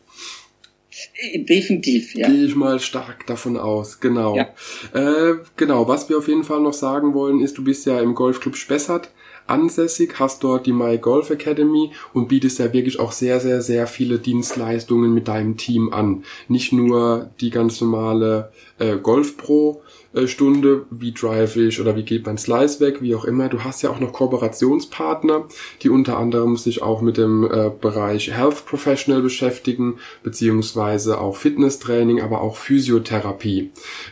[1.35, 2.29] Definitiv, ja.
[2.29, 4.37] Gehe ich mal stark davon aus, genau.
[4.37, 4.49] Ja.
[4.93, 8.15] Äh, genau, was wir auf jeden Fall noch sagen wollen, ist, du bist ja im
[8.15, 9.11] Golfclub Spessart
[9.47, 13.87] ansässig, hast dort die My Golf Academy und bietest ja wirklich auch sehr, sehr, sehr
[13.87, 16.25] viele Dienstleistungen mit deinem Team an.
[16.49, 22.03] Nicht nur die ganz normale äh, Golf Pro äh, Stunde, wie drive ich oder wie
[22.03, 23.49] geht mein Slice weg, wie auch immer.
[23.49, 25.49] Du hast ja auch noch Kooperationspartner,
[25.83, 32.21] die unter anderem sich auch mit dem äh, Bereich Health Professional beschäftigen, beziehungsweise auch Fitnesstraining,
[32.21, 33.71] aber auch Physiotherapie.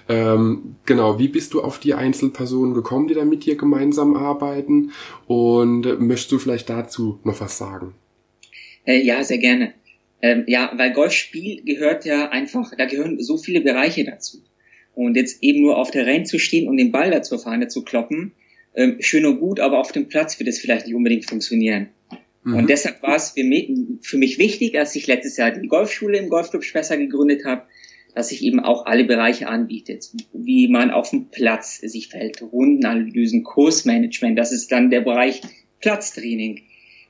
[0.09, 4.93] Ähm, genau, wie bist du auf die Einzelpersonen gekommen, die da mit dir gemeinsam arbeiten?
[5.27, 7.95] Und möchtest du vielleicht dazu noch was sagen?
[8.85, 9.75] Äh, ja, sehr gerne.
[10.23, 14.43] Ähm, ja, weil Golfspiel gehört ja einfach, da gehören so viele Bereiche dazu.
[14.95, 17.69] Und jetzt eben nur auf der Range zu stehen und den Ball da zur Fahne
[17.69, 18.33] zu kloppen,
[18.75, 21.89] ähm, schön und gut, aber auf dem Platz wird es vielleicht nicht unbedingt funktionieren.
[22.45, 22.55] Mhm.
[22.55, 23.71] Und deshalb war es für mich,
[24.03, 27.63] für mich wichtig, als ich letztes Jahr die Golfschule im Golfclub Spesser gegründet habe,
[28.15, 33.45] dass ich eben auch alle Bereiche anbietet, wie man auf dem Platz sich verhält, Rundenanalysen,
[33.45, 35.41] Kursmanagement, das ist dann der Bereich
[35.81, 36.63] Platztraining,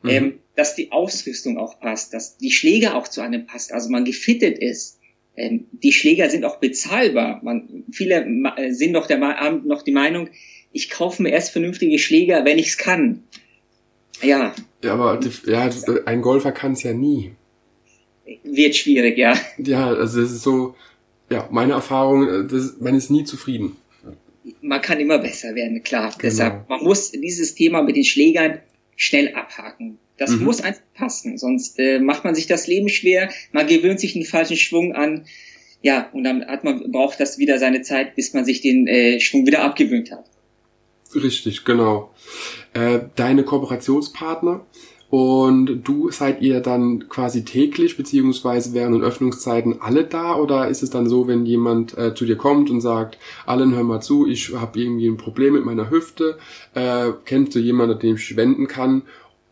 [0.02, 0.10] mhm.
[0.10, 4.04] ähm, dass die Ausrüstung auch passt, dass die Schläge auch zu einem passt, also man
[4.04, 4.99] gefittet ist,
[5.40, 7.40] ähm, die Schläger sind auch bezahlbar.
[7.42, 8.24] Man, viele
[8.56, 10.28] äh, sind doch, der, haben noch die Meinung,
[10.72, 13.24] ich kaufe mir erst vernünftige Schläger, wenn ich es kann.
[14.22, 14.54] Ja.
[14.84, 15.70] Ja, aber ja,
[16.06, 17.32] ein Golfer kann es ja nie.
[18.44, 19.34] Wird schwierig, ja.
[19.58, 20.74] Ja, also das ist so,
[21.30, 23.76] ja, meine Erfahrung, äh, das, man ist nie zufrieden.
[24.60, 26.08] Man kann immer besser werden, klar.
[26.10, 26.22] Genau.
[26.22, 28.58] Deshalb, man muss dieses Thema mit den Schlägern
[28.96, 29.98] schnell abhaken.
[30.20, 30.44] Das mhm.
[30.44, 34.26] muss einfach passen, sonst äh, macht man sich das Leben schwer, man gewöhnt sich einen
[34.26, 35.24] falschen Schwung an.
[35.80, 39.18] Ja, und dann hat man, braucht das wieder seine Zeit, bis man sich den äh,
[39.18, 40.26] Schwung wieder abgewöhnt hat.
[41.14, 42.12] Richtig, genau.
[42.74, 44.66] Äh, deine Kooperationspartner
[45.10, 50.84] und du seid ihr dann quasi täglich beziehungsweise während den Öffnungszeiten alle da oder ist
[50.84, 54.28] es dann so, wenn jemand äh, zu dir kommt und sagt, allen hör mal zu,
[54.28, 56.38] ich habe irgendwie ein Problem mit meiner Hüfte,
[56.74, 59.02] äh, kennst du jemanden, dem ich wenden kann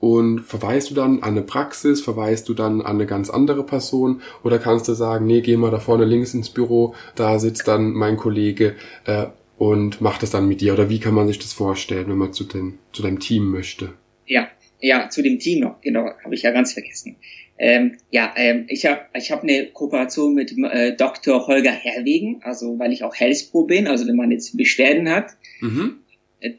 [0.01, 4.23] und verweist du dann an eine Praxis, verweist du dann an eine ganz andere Person
[4.45, 7.93] oder kannst du sagen, nee, geh mal da vorne links ins Büro, da sitzt dann
[7.93, 10.73] mein Kollege äh, und macht das dann mit dir?
[10.73, 13.93] Oder wie kann man sich das vorstellen, wenn man zu, den, zu deinem Team möchte?
[14.27, 14.49] Ja,
[14.81, 17.17] ja, zu dem Team noch, genau, habe ich ja ganz vergessen.
[17.61, 21.49] Ähm, ja, ähm, ich habe ich hab eine Kooperation mit äh, Dr.
[21.49, 25.97] Holger Herwegen, also weil ich auch Health bin, also wenn man jetzt Beschwerden hat, mhm.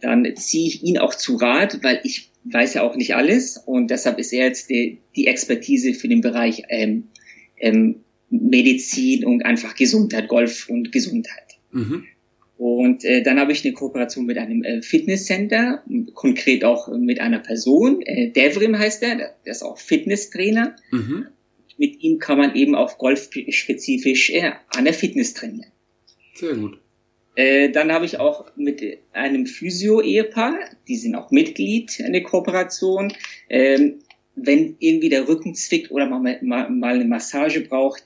[0.01, 3.91] Dann ziehe ich ihn auch zu Rat, weil ich weiß ja auch nicht alles und
[3.91, 7.09] deshalb ist er jetzt die, die Expertise für den Bereich ähm,
[7.57, 7.97] ähm,
[8.29, 11.57] Medizin und einfach Gesundheit, Golf und Gesundheit.
[11.71, 12.05] Mhm.
[12.57, 15.81] Und äh, dann habe ich eine Kooperation mit einem äh, Fitnesscenter,
[16.13, 18.01] konkret auch mit einer Person.
[18.01, 20.75] Äh, Devrim heißt er, der ist auch Fitnesstrainer.
[20.91, 21.27] Mhm.
[21.77, 25.71] Mit ihm kann man eben auch golfspezifisch äh, an der Fitness trainieren.
[26.35, 26.79] Sehr gut.
[27.39, 33.13] Äh, dann habe ich auch mit einem Physio-Ehepaar, die sind auch Mitglied in der Kooperation.
[33.49, 33.99] Ähm,
[34.35, 38.03] wenn irgendwie der Rücken zwickt oder man mal, mal eine Massage braucht,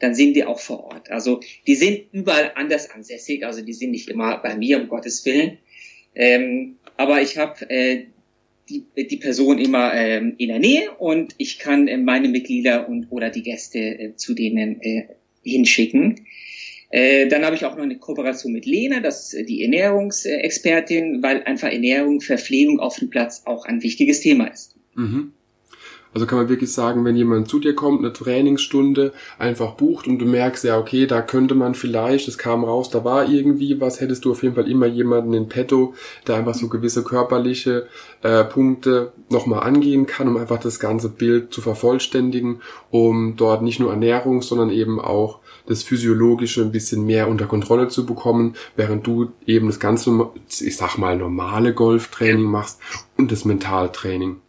[0.00, 1.10] dann sind die auch vor Ort.
[1.10, 5.24] Also die sind überall anders ansässig, also die sind nicht immer bei mir, um Gottes
[5.24, 5.56] Willen.
[6.14, 8.04] Ähm, aber ich habe äh,
[8.68, 13.06] die, die Person immer ähm, in der Nähe und ich kann äh, meine Mitglieder und
[13.08, 15.06] oder die Gäste äh, zu denen äh,
[15.42, 16.26] hinschicken.
[16.94, 21.42] Äh, dann habe ich auch noch eine Kooperation mit Lena, das ist die Ernährungsexpertin, weil
[21.42, 24.76] einfach Ernährung, Verpflegung auf dem Platz auch ein wichtiges Thema ist.
[24.94, 25.32] Mhm.
[26.14, 30.20] Also kann man wirklich sagen, wenn jemand zu dir kommt, eine Trainingsstunde einfach bucht und
[30.20, 34.00] du merkst, ja, okay, da könnte man vielleicht, es kam raus, da war irgendwie was,
[34.00, 35.94] hättest du auf jeden Fall immer jemanden in petto,
[36.26, 37.88] der einfach so gewisse körperliche
[38.22, 43.80] äh, Punkte nochmal angehen kann, um einfach das ganze Bild zu vervollständigen, um dort nicht
[43.80, 49.06] nur Ernährung, sondern eben auch das Physiologische ein bisschen mehr unter Kontrolle zu bekommen, während
[49.06, 52.78] du eben das ganze, ich sag mal, normale Golftraining machst
[53.16, 54.43] und das Mentaltraining.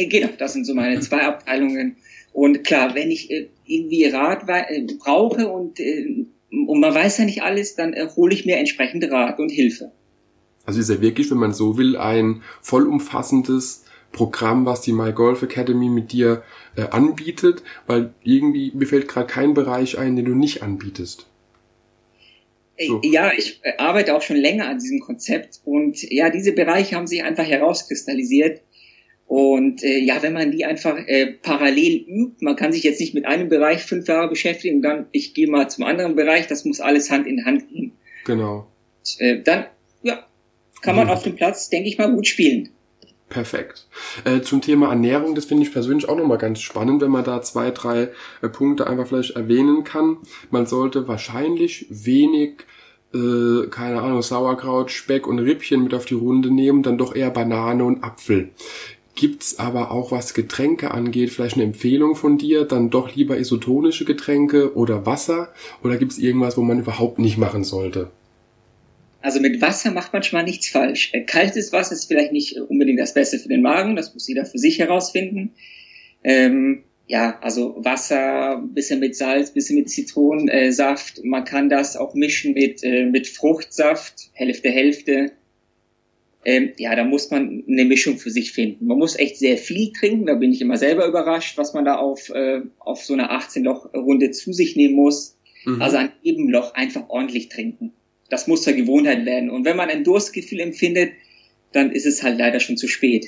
[0.00, 1.96] Äh, genau, das sind so meine zwei Abteilungen.
[2.32, 5.80] Und klar, wenn ich äh, irgendwie Rat äh, brauche und,
[6.50, 9.92] und man weiß ja nicht alles, dann hole ich mir entsprechend Rat und Hilfe.
[10.64, 15.42] Also ist ja wirklich, wenn man so will, ein vollumfassendes Programm, was die My Golf
[15.42, 16.42] Academy mit dir
[16.76, 21.26] äh, anbietet, weil irgendwie mir fällt gerade kein Bereich ein, den du nicht anbietest.
[22.86, 23.00] So.
[23.04, 27.22] Ja, ich arbeite auch schon länger an diesem Konzept und ja, diese Bereiche haben sich
[27.22, 28.62] einfach herauskristallisiert.
[29.30, 33.14] Und äh, ja, wenn man die einfach äh, parallel übt, man kann sich jetzt nicht
[33.14, 36.64] mit einem Bereich fünf Jahre beschäftigen und dann ich gehe mal zum anderen Bereich, das
[36.64, 37.92] muss alles Hand in Hand gehen.
[38.24, 38.66] Genau.
[38.98, 39.66] Und, äh, dann,
[40.02, 40.26] ja,
[40.82, 41.12] kann man mhm.
[41.12, 42.70] auf dem Platz, denke ich mal, gut spielen.
[43.28, 43.86] Perfekt.
[44.24, 47.40] Äh, zum Thema Ernährung, das finde ich persönlich auch nochmal ganz spannend, wenn man da
[47.40, 48.08] zwei, drei
[48.42, 50.16] äh, Punkte einfach vielleicht erwähnen kann.
[50.50, 52.64] Man sollte wahrscheinlich wenig,
[53.14, 57.30] äh, keine Ahnung, Sauerkraut, Speck und Rippchen mit auf die Runde nehmen, dann doch eher
[57.30, 58.50] Banane und Apfel.
[59.20, 64.06] Gibt's aber auch, was Getränke angeht, vielleicht eine Empfehlung von dir, dann doch lieber isotonische
[64.06, 65.52] Getränke oder Wasser?
[65.84, 68.10] Oder gibt's irgendwas, wo man überhaupt nicht machen sollte?
[69.20, 71.10] Also mit Wasser macht man schon mal nichts falsch.
[71.12, 74.46] Äh, kaltes Wasser ist vielleicht nicht unbedingt das Beste für den Magen, das muss jeder
[74.46, 75.52] für sich herausfinden.
[76.24, 81.22] Ähm, ja, also Wasser, bisschen mit Salz, bisschen mit Zitronensaft.
[81.24, 85.32] Man kann das auch mischen mit, äh, mit Fruchtsaft, Hälfte, Hälfte.
[86.44, 88.86] Ähm, ja, da muss man eine Mischung für sich finden.
[88.86, 91.96] Man muss echt sehr viel trinken, da bin ich immer selber überrascht, was man da
[91.96, 95.36] auf, äh, auf so einer 18-Loch-Runde zu sich nehmen muss.
[95.64, 95.82] Mhm.
[95.82, 97.92] Also an jedem Loch einfach ordentlich trinken
[98.30, 99.50] das muss zur Gewohnheit werden.
[99.50, 101.12] Und wenn man ein Durstgefühl empfindet,
[101.72, 103.26] dann ist es halt leider schon zu spät.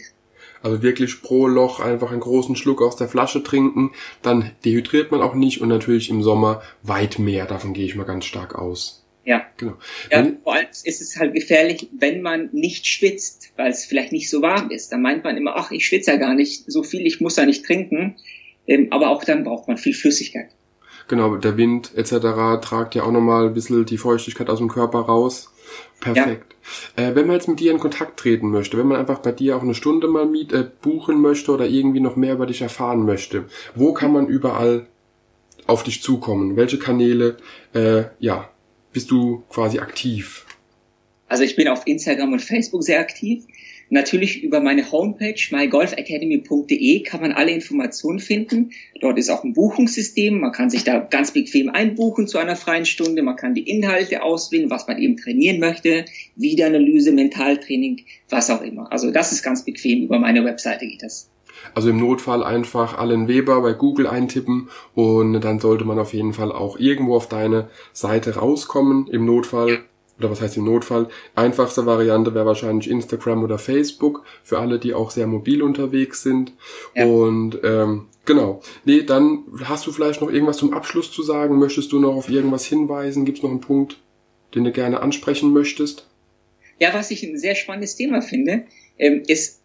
[0.62, 3.90] Also wirklich pro Loch einfach einen großen Schluck aus der Flasche trinken,
[4.22, 8.04] dann dehydriert man auch nicht und natürlich im Sommer weit mehr, davon gehe ich mal
[8.04, 9.01] ganz stark aus.
[9.24, 9.46] Ja.
[9.56, 9.74] Genau.
[10.10, 14.28] Ja, vor allem ist es halt gefährlich, wenn man nicht schwitzt, weil es vielleicht nicht
[14.28, 14.92] so warm ist.
[14.92, 17.46] Dann meint man immer, ach, ich schwitze ja gar nicht so viel, ich muss ja
[17.46, 18.16] nicht trinken.
[18.66, 20.50] Ähm, aber auch dann braucht man viel Flüssigkeit.
[21.08, 22.60] Genau, der Wind etc.
[22.62, 25.52] tragt ja auch nochmal ein bisschen die Feuchtigkeit aus dem Körper raus.
[26.00, 26.56] Perfekt.
[26.96, 27.08] Ja.
[27.10, 29.56] Äh, wenn man jetzt mit dir in Kontakt treten möchte, wenn man einfach bei dir
[29.56, 33.04] auch eine Stunde mal miet, äh, buchen möchte oder irgendwie noch mehr über dich erfahren
[33.04, 34.86] möchte, wo kann man überall
[35.66, 36.56] auf dich zukommen?
[36.56, 37.36] Welche Kanäle,
[37.72, 38.48] äh, ja,
[38.92, 40.46] bist du quasi aktiv?
[41.28, 43.44] Also ich bin auf Instagram und Facebook sehr aktiv.
[43.88, 48.70] Natürlich über meine Homepage mygolfacademy.de kann man alle Informationen finden.
[49.00, 50.40] Dort ist auch ein Buchungssystem.
[50.40, 53.22] Man kann sich da ganz bequem einbuchen zu einer freien Stunde.
[53.22, 56.06] Man kann die Inhalte auswählen, was man eben trainieren möchte.
[56.36, 58.90] Wiederanalyse, Mentaltraining, was auch immer.
[58.90, 60.04] Also das ist ganz bequem.
[60.04, 61.28] Über meine Webseite geht das.
[61.74, 66.32] Also im Notfall einfach Allen Weber bei Google eintippen und dann sollte man auf jeden
[66.32, 69.06] Fall auch irgendwo auf deine Seite rauskommen.
[69.08, 69.84] Im Notfall
[70.18, 74.94] oder was heißt im Notfall, einfachste Variante wäre wahrscheinlich Instagram oder Facebook für alle, die
[74.94, 76.52] auch sehr mobil unterwegs sind.
[76.94, 77.06] Ja.
[77.06, 78.60] Und ähm, genau.
[78.84, 81.58] Nee, dann hast du vielleicht noch irgendwas zum Abschluss zu sagen?
[81.58, 83.24] Möchtest du noch auf irgendwas hinweisen?
[83.24, 83.98] Gibt es noch einen Punkt,
[84.54, 86.06] den du gerne ansprechen möchtest?
[86.78, 88.64] Ja, was ich ein sehr spannendes Thema finde,
[88.98, 89.61] ähm, ist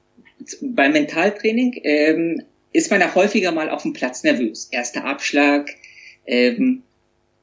[0.62, 4.70] beim Mentaltraining ähm, ist man ja häufiger mal auf dem Platz nervös.
[4.72, 5.70] Erster Abschlag,
[6.26, 6.84] ähm,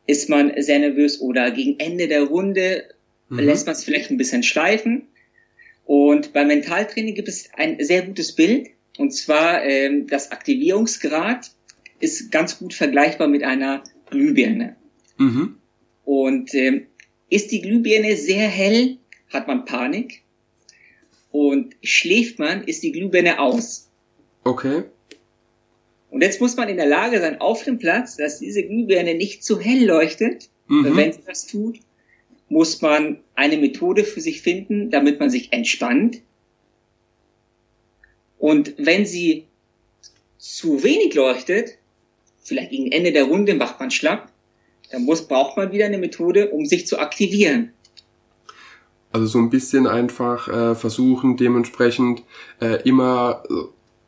[0.07, 2.85] ist man sehr nervös oder gegen Ende der Runde
[3.29, 3.39] mhm.
[3.41, 5.09] lässt man es vielleicht ein bisschen schleifen.
[5.85, 8.69] Und beim Mentaltraining gibt es ein sehr gutes Bild.
[8.99, 11.51] Und zwar ähm, das Aktivierungsgrad
[12.01, 14.77] ist ganz gut vergleichbar mit einer Glühbirne.
[15.19, 15.57] Mhm.
[16.05, 16.87] Und ähm,
[17.31, 18.99] ist die Glühbirne sehr hell,
[19.33, 20.23] hat man Panik.
[21.35, 23.89] Und schläft man, ist die Glühbirne aus.
[24.45, 24.85] Okay.
[26.11, 29.43] Und jetzt muss man in der Lage sein, auf dem Platz, dass diese Glühbirne nicht
[29.43, 30.49] zu hell leuchtet.
[30.69, 30.97] Mhm.
[30.97, 31.81] Wenn sie das tut,
[32.49, 36.21] muss man eine Methode für sich finden, damit man sich entspannt.
[38.39, 39.49] Und wenn sie
[40.39, 41.79] zu wenig leuchtet,
[42.45, 44.31] vielleicht gegen Ende der Runde macht man schlapp,
[44.93, 47.74] dann muss, braucht man wieder eine Methode, um sich zu aktivieren.
[49.15, 52.25] Also so ein bisschen einfach äh, versuchen, dementsprechend
[52.61, 53.45] äh, immer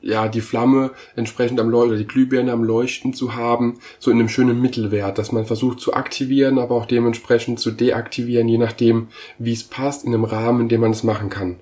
[0.00, 4.18] ja, die Flamme entsprechend am Leuchten, oder die Glühbirne am Leuchten zu haben, so in
[4.18, 9.06] einem schönen Mittelwert, dass man versucht zu aktivieren, aber auch dementsprechend zu deaktivieren, je nachdem,
[9.38, 11.60] wie es passt, in einem Rahmen, in dem man es machen kann.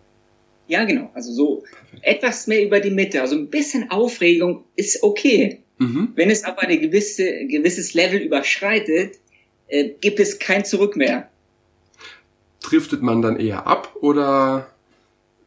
[0.67, 1.11] Ja, genau.
[1.13, 1.65] Also so
[2.01, 3.21] etwas mehr über die Mitte.
[3.21, 5.61] Also ein bisschen Aufregung ist okay.
[5.77, 6.13] Mhm.
[6.15, 9.17] Wenn es aber eine gewisse, gewisses Level überschreitet,
[9.69, 11.29] äh, gibt es kein Zurück mehr.
[12.65, 14.67] Driftet man dann eher ab oder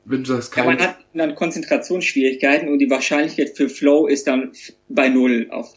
[0.06, 0.66] wenn du sagst, kein...
[0.66, 4.52] Ja, man hat dann Konzentrationsschwierigkeiten und die Wahrscheinlichkeit für Flow ist dann
[4.88, 5.74] bei Null auf.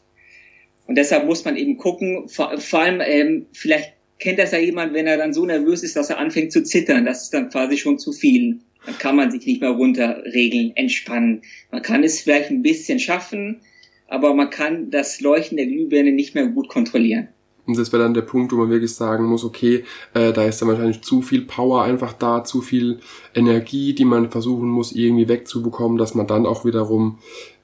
[0.87, 4.93] Und deshalb muss man eben gucken, vor, vor allem, ähm, vielleicht kennt das ja jemand,
[4.93, 7.05] wenn er dann so nervös ist, dass er anfängt zu zittern.
[7.05, 8.61] Das ist dann quasi schon zu viel.
[8.87, 11.43] Dann kann man sich nicht mehr runterregeln, entspannen.
[11.71, 13.61] Man kann es vielleicht ein bisschen schaffen,
[14.09, 17.29] aber man kann das Leuchten der Glühbirne nicht mehr gut kontrollieren.
[17.67, 19.85] Und das wäre dann der Punkt, wo man wirklich sagen muss, okay,
[20.15, 23.01] äh, da ist dann wahrscheinlich zu viel Power einfach da, zu viel
[23.35, 27.19] Energie, die man versuchen muss, irgendwie wegzubekommen, dass man dann auch wiederum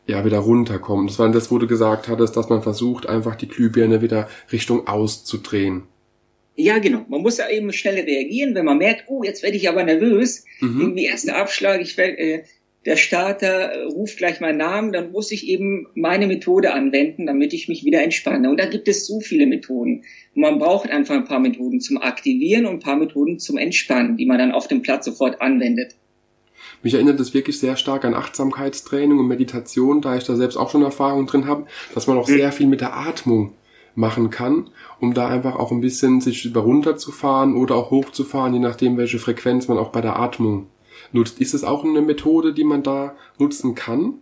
[0.06, 1.10] ja wieder runterkommt.
[1.10, 4.86] Das war das, wo du gesagt hattest, dass man versucht, einfach die Glühbirne wieder Richtung
[4.86, 5.84] auszudrehen.
[6.56, 7.04] Ja, genau.
[7.08, 10.44] Man muss ja eben schnell reagieren, wenn man merkt, oh, jetzt werde ich aber nervös.
[10.60, 10.80] Mhm.
[10.80, 12.44] Irgendwie erster Abschlag, ich werde, äh,
[12.86, 17.68] der Starter ruft gleich meinen Namen, dann muss ich eben meine Methode anwenden, damit ich
[17.68, 18.48] mich wieder entspanne.
[18.48, 20.04] Und da gibt es so viele Methoden.
[20.34, 24.16] Und man braucht einfach ein paar Methoden zum Aktivieren und ein paar Methoden zum Entspannen,
[24.16, 25.96] die man dann auf dem Platz sofort anwendet.
[26.82, 30.70] Mich erinnert es wirklich sehr stark an Achtsamkeitstraining und Meditation, da ich da selbst auch
[30.70, 33.54] schon Erfahrung drin habe, dass man auch sehr viel mit der Atmung
[33.96, 34.70] machen kann,
[35.00, 39.18] um da einfach auch ein bisschen sich über runterzufahren oder auch hochzufahren, je nachdem, welche
[39.18, 40.66] Frequenz man auch bei der Atmung
[41.16, 41.40] nutzt.
[41.40, 44.14] Ist es auch eine Methode, die man da nutzen kann?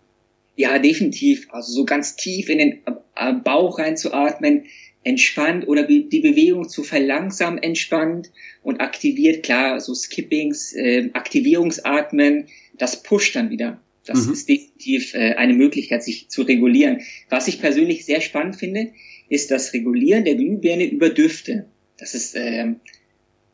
[0.57, 1.49] Ja, definitiv.
[1.51, 2.82] Also so ganz tief in den
[3.16, 4.64] äh, Bauch reinzuatmen,
[5.03, 8.30] entspannt oder die Bewegung zu verlangsamen, entspannt
[8.62, 12.47] und aktiviert, klar, so Skippings, äh, Aktivierungsatmen,
[12.78, 13.80] das pusht dann wieder.
[14.07, 14.32] Das mhm.
[14.32, 17.01] ist definitiv äh, eine Möglichkeit, sich zu regulieren.
[17.28, 18.92] Was ich persönlich sehr spannend finde,
[19.28, 21.66] ist das Regulieren der Glühbirne über Düfte.
[21.99, 22.74] Das ist, äh,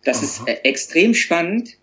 [0.05, 1.77] das ist äh, extrem spannend.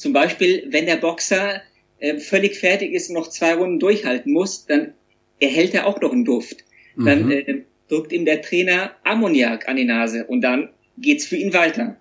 [0.00, 1.60] Zum Beispiel, wenn der Boxer
[1.98, 4.94] äh, völlig fertig ist und noch zwei Runden durchhalten muss, dann
[5.40, 6.64] erhält er auch noch einen Duft.
[6.96, 7.30] Dann mhm.
[7.30, 11.98] äh, drückt ihm der Trainer Ammoniak an die Nase und dann geht's für ihn weiter.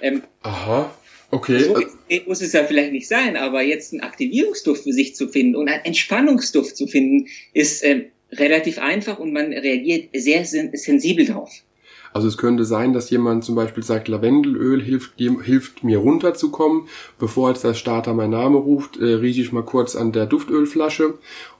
[0.00, 0.96] Ähm, Aha,
[1.30, 1.58] okay.
[1.58, 1.78] So
[2.24, 5.68] muss es ja vielleicht nicht sein, aber jetzt einen Aktivierungsduft für sich zu finden und
[5.68, 11.52] einen Entspannungsduft zu finden, ist ähm, relativ einfach und man reagiert sehr sensibel drauf.
[12.12, 16.88] Also es könnte sein, dass jemand zum Beispiel sagt, Lavendelöl hilft, hilft mir runterzukommen.
[17.18, 21.14] Bevor jetzt der Starter mein Name ruft, äh, rieche ich mal kurz an der Duftölflasche.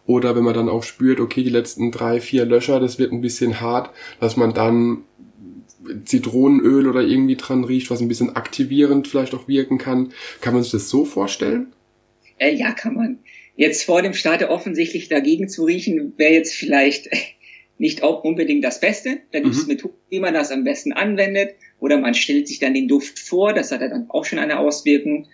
[0.06, 3.20] Oder wenn man dann auch spürt, okay, die letzten drei, vier Löcher, das wird ein
[3.20, 3.90] bisschen hart,
[4.20, 5.04] dass man dann
[6.04, 10.12] Zitronenöl oder irgendwie dran riecht, was ein bisschen aktivierend vielleicht auch wirken kann.
[10.40, 11.72] Kann man sich das so vorstellen?
[12.38, 13.18] Äh, ja, kann man.
[13.56, 17.08] Jetzt vor dem Starter offensichtlich dagegen zu riechen, wäre jetzt vielleicht
[17.82, 19.18] nicht auch unbedingt das Beste.
[19.32, 19.72] Da gibt es mhm.
[19.72, 21.56] Methoden, wie man das am besten anwendet.
[21.80, 24.60] Oder man stellt sich dann den Duft vor, das hat ja dann auch schon eine
[24.60, 25.26] Auswirkung.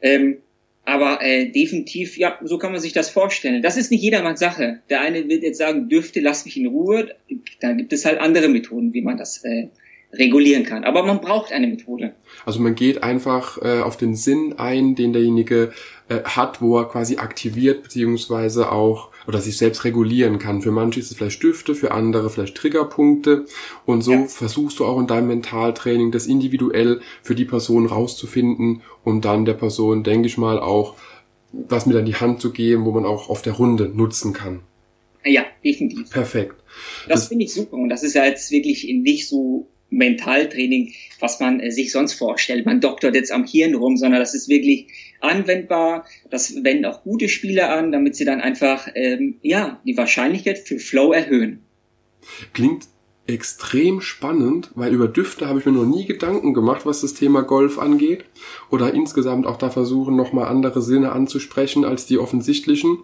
[0.00, 0.38] Ähm,
[0.86, 3.60] aber äh, definitiv, ja, so kann man sich das vorstellen.
[3.60, 4.80] Das ist nicht jedermanns Sache.
[4.88, 7.14] Der eine wird jetzt sagen, dürfte, lass mich in Ruhe.
[7.60, 9.68] Dann gibt es halt andere Methoden, wie man das äh,
[10.12, 10.84] regulieren kann.
[10.84, 12.14] Aber man braucht eine Methode.
[12.44, 15.72] Also man geht einfach äh, auf den Sinn ein, den derjenige
[16.08, 20.60] äh, hat, wo er quasi aktiviert beziehungsweise auch oder sich selbst regulieren kann.
[20.60, 23.46] Für manche ist es vielleicht Stifte, für andere vielleicht Triggerpunkte
[23.86, 24.24] und so ja.
[24.26, 29.54] versuchst du auch in deinem Mentaltraining das individuell für die Person rauszufinden, um dann der
[29.54, 30.96] Person, denke ich mal, auch
[31.52, 34.60] was mit an die Hand zu geben, wo man auch auf der Runde nutzen kann.
[35.24, 36.10] Ja, definitiv.
[36.10, 36.56] Perfekt.
[37.06, 41.38] Das, das finde ich super und das ist ja jetzt wirklich nicht so Mentaltraining, was
[41.40, 42.66] man äh, sich sonst vorstellt.
[42.66, 44.88] Man doktert jetzt am Hirn rum, sondern das ist wirklich
[45.20, 46.06] anwendbar.
[46.30, 50.78] Das wenden auch gute Spieler an, damit sie dann einfach ähm, ja die Wahrscheinlichkeit für
[50.78, 51.60] Flow erhöhen.
[52.52, 52.86] Klingt
[53.26, 57.42] extrem spannend, weil über Düfte habe ich mir noch nie Gedanken gemacht, was das Thema
[57.42, 58.24] Golf angeht.
[58.70, 62.98] Oder insgesamt auch da versuchen, nochmal andere Sinne anzusprechen als die offensichtlichen.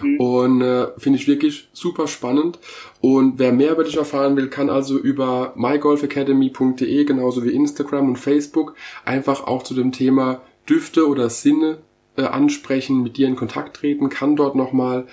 [0.00, 0.20] Mhm.
[0.20, 2.58] Und äh, finde ich wirklich super spannend.
[3.00, 8.16] Und wer mehr über dich erfahren will, kann also über mygolfacademy.de genauso wie Instagram und
[8.16, 8.74] Facebook
[9.04, 11.78] einfach auch zu dem Thema Düfte oder Sinne
[12.16, 15.06] äh, ansprechen, mit dir in Kontakt treten, kann dort nochmal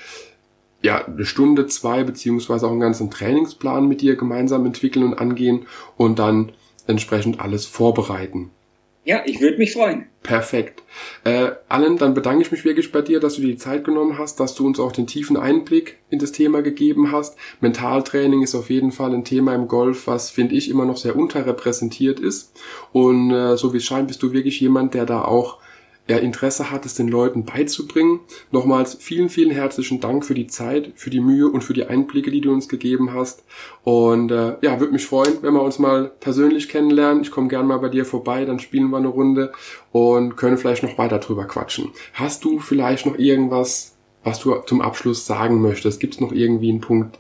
[0.81, 5.65] ja, eine Stunde, zwei, beziehungsweise auch einen ganzen Trainingsplan mit dir gemeinsam entwickeln und angehen
[5.95, 6.51] und dann
[6.87, 8.51] entsprechend alles vorbereiten.
[9.05, 10.05] Ja, ich würde mich freuen.
[10.21, 10.81] Perfekt.
[11.25, 14.17] Äh, Allen, dann bedanke ich mich wirklich bei dir, dass du dir die Zeit genommen
[14.17, 17.35] hast, dass du uns auch den tiefen Einblick in das Thema gegeben hast.
[17.59, 21.17] Mentaltraining ist auf jeden Fall ein Thema im Golf, was, finde ich, immer noch sehr
[21.17, 22.53] unterrepräsentiert ist.
[22.93, 25.57] Und äh, so wie es scheint, bist du wirklich jemand, der da auch
[26.05, 28.19] er Interesse hat, es den Leuten beizubringen.
[28.51, 32.29] Nochmals vielen, vielen herzlichen Dank für die Zeit, für die Mühe und für die Einblicke,
[32.29, 33.43] die du uns gegeben hast.
[33.83, 37.23] Und äh, ja, würde mich freuen, wenn wir uns mal persönlich kennenlernen.
[37.23, 39.53] Ich komme gern mal bei dir vorbei, dann spielen wir eine Runde
[39.91, 41.91] und können vielleicht noch weiter drüber quatschen.
[42.13, 43.95] Hast du vielleicht noch irgendwas,
[44.25, 46.01] was du zum Abschluss sagen möchtest?
[46.01, 47.17] Gibt es noch irgendwie einen Punkt,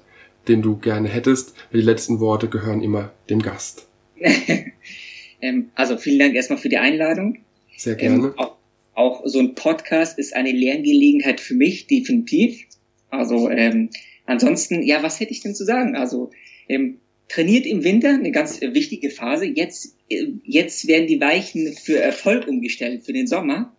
[0.49, 1.55] den du gerne hättest?
[1.71, 3.87] Die letzten Worte gehören immer dem Gast.
[5.41, 7.39] ähm, also vielen Dank erstmal für die Einladung.
[7.77, 8.15] Sehr gerne.
[8.15, 8.52] Ähm, auch
[8.95, 12.65] auch so ein Podcast ist eine Lerngelegenheit für mich, definitiv.
[13.09, 13.89] Also ähm,
[14.25, 15.95] ansonsten, ja, was hätte ich denn zu sagen?
[15.95, 16.31] Also
[16.69, 19.45] ähm, trainiert im Winter, eine ganz wichtige Phase.
[19.45, 23.75] Jetzt, äh, jetzt werden die Weichen für Erfolg umgestellt für den Sommer.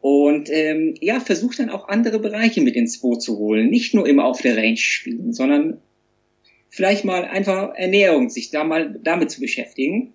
[0.00, 3.70] Und ähm, ja, versucht dann auch andere Bereiche mit ins Boot zu holen.
[3.70, 5.78] Nicht nur immer auf der Range spielen, sondern
[6.70, 10.14] vielleicht mal einfach Ernährung, sich da mal damit zu beschäftigen.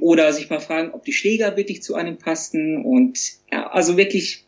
[0.00, 3.18] Oder sich mal fragen, ob die Schläger wirklich zu einem passten und
[3.52, 4.44] ja, also wirklich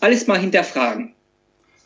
[0.00, 1.14] alles mal hinterfragen.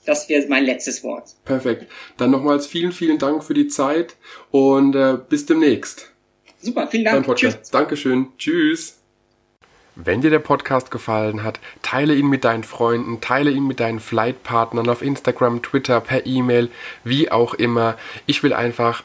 [0.06, 1.34] Das wäre mein letztes Wort.
[1.44, 1.90] Perfekt.
[2.16, 4.16] Dann nochmals vielen, vielen Dank für die Zeit
[4.50, 6.10] und äh, bis demnächst.
[6.60, 7.36] Super, vielen Dank.
[7.36, 7.70] Tschüss.
[7.70, 8.28] Dankeschön.
[8.38, 8.98] Tschüss.
[9.96, 14.00] Wenn dir der Podcast gefallen hat, teile ihn mit deinen Freunden, teile ihn mit deinen
[14.00, 16.68] Flightpartnern auf Instagram, Twitter, per E-Mail,
[17.04, 17.96] wie auch immer.
[18.26, 19.04] Ich will einfach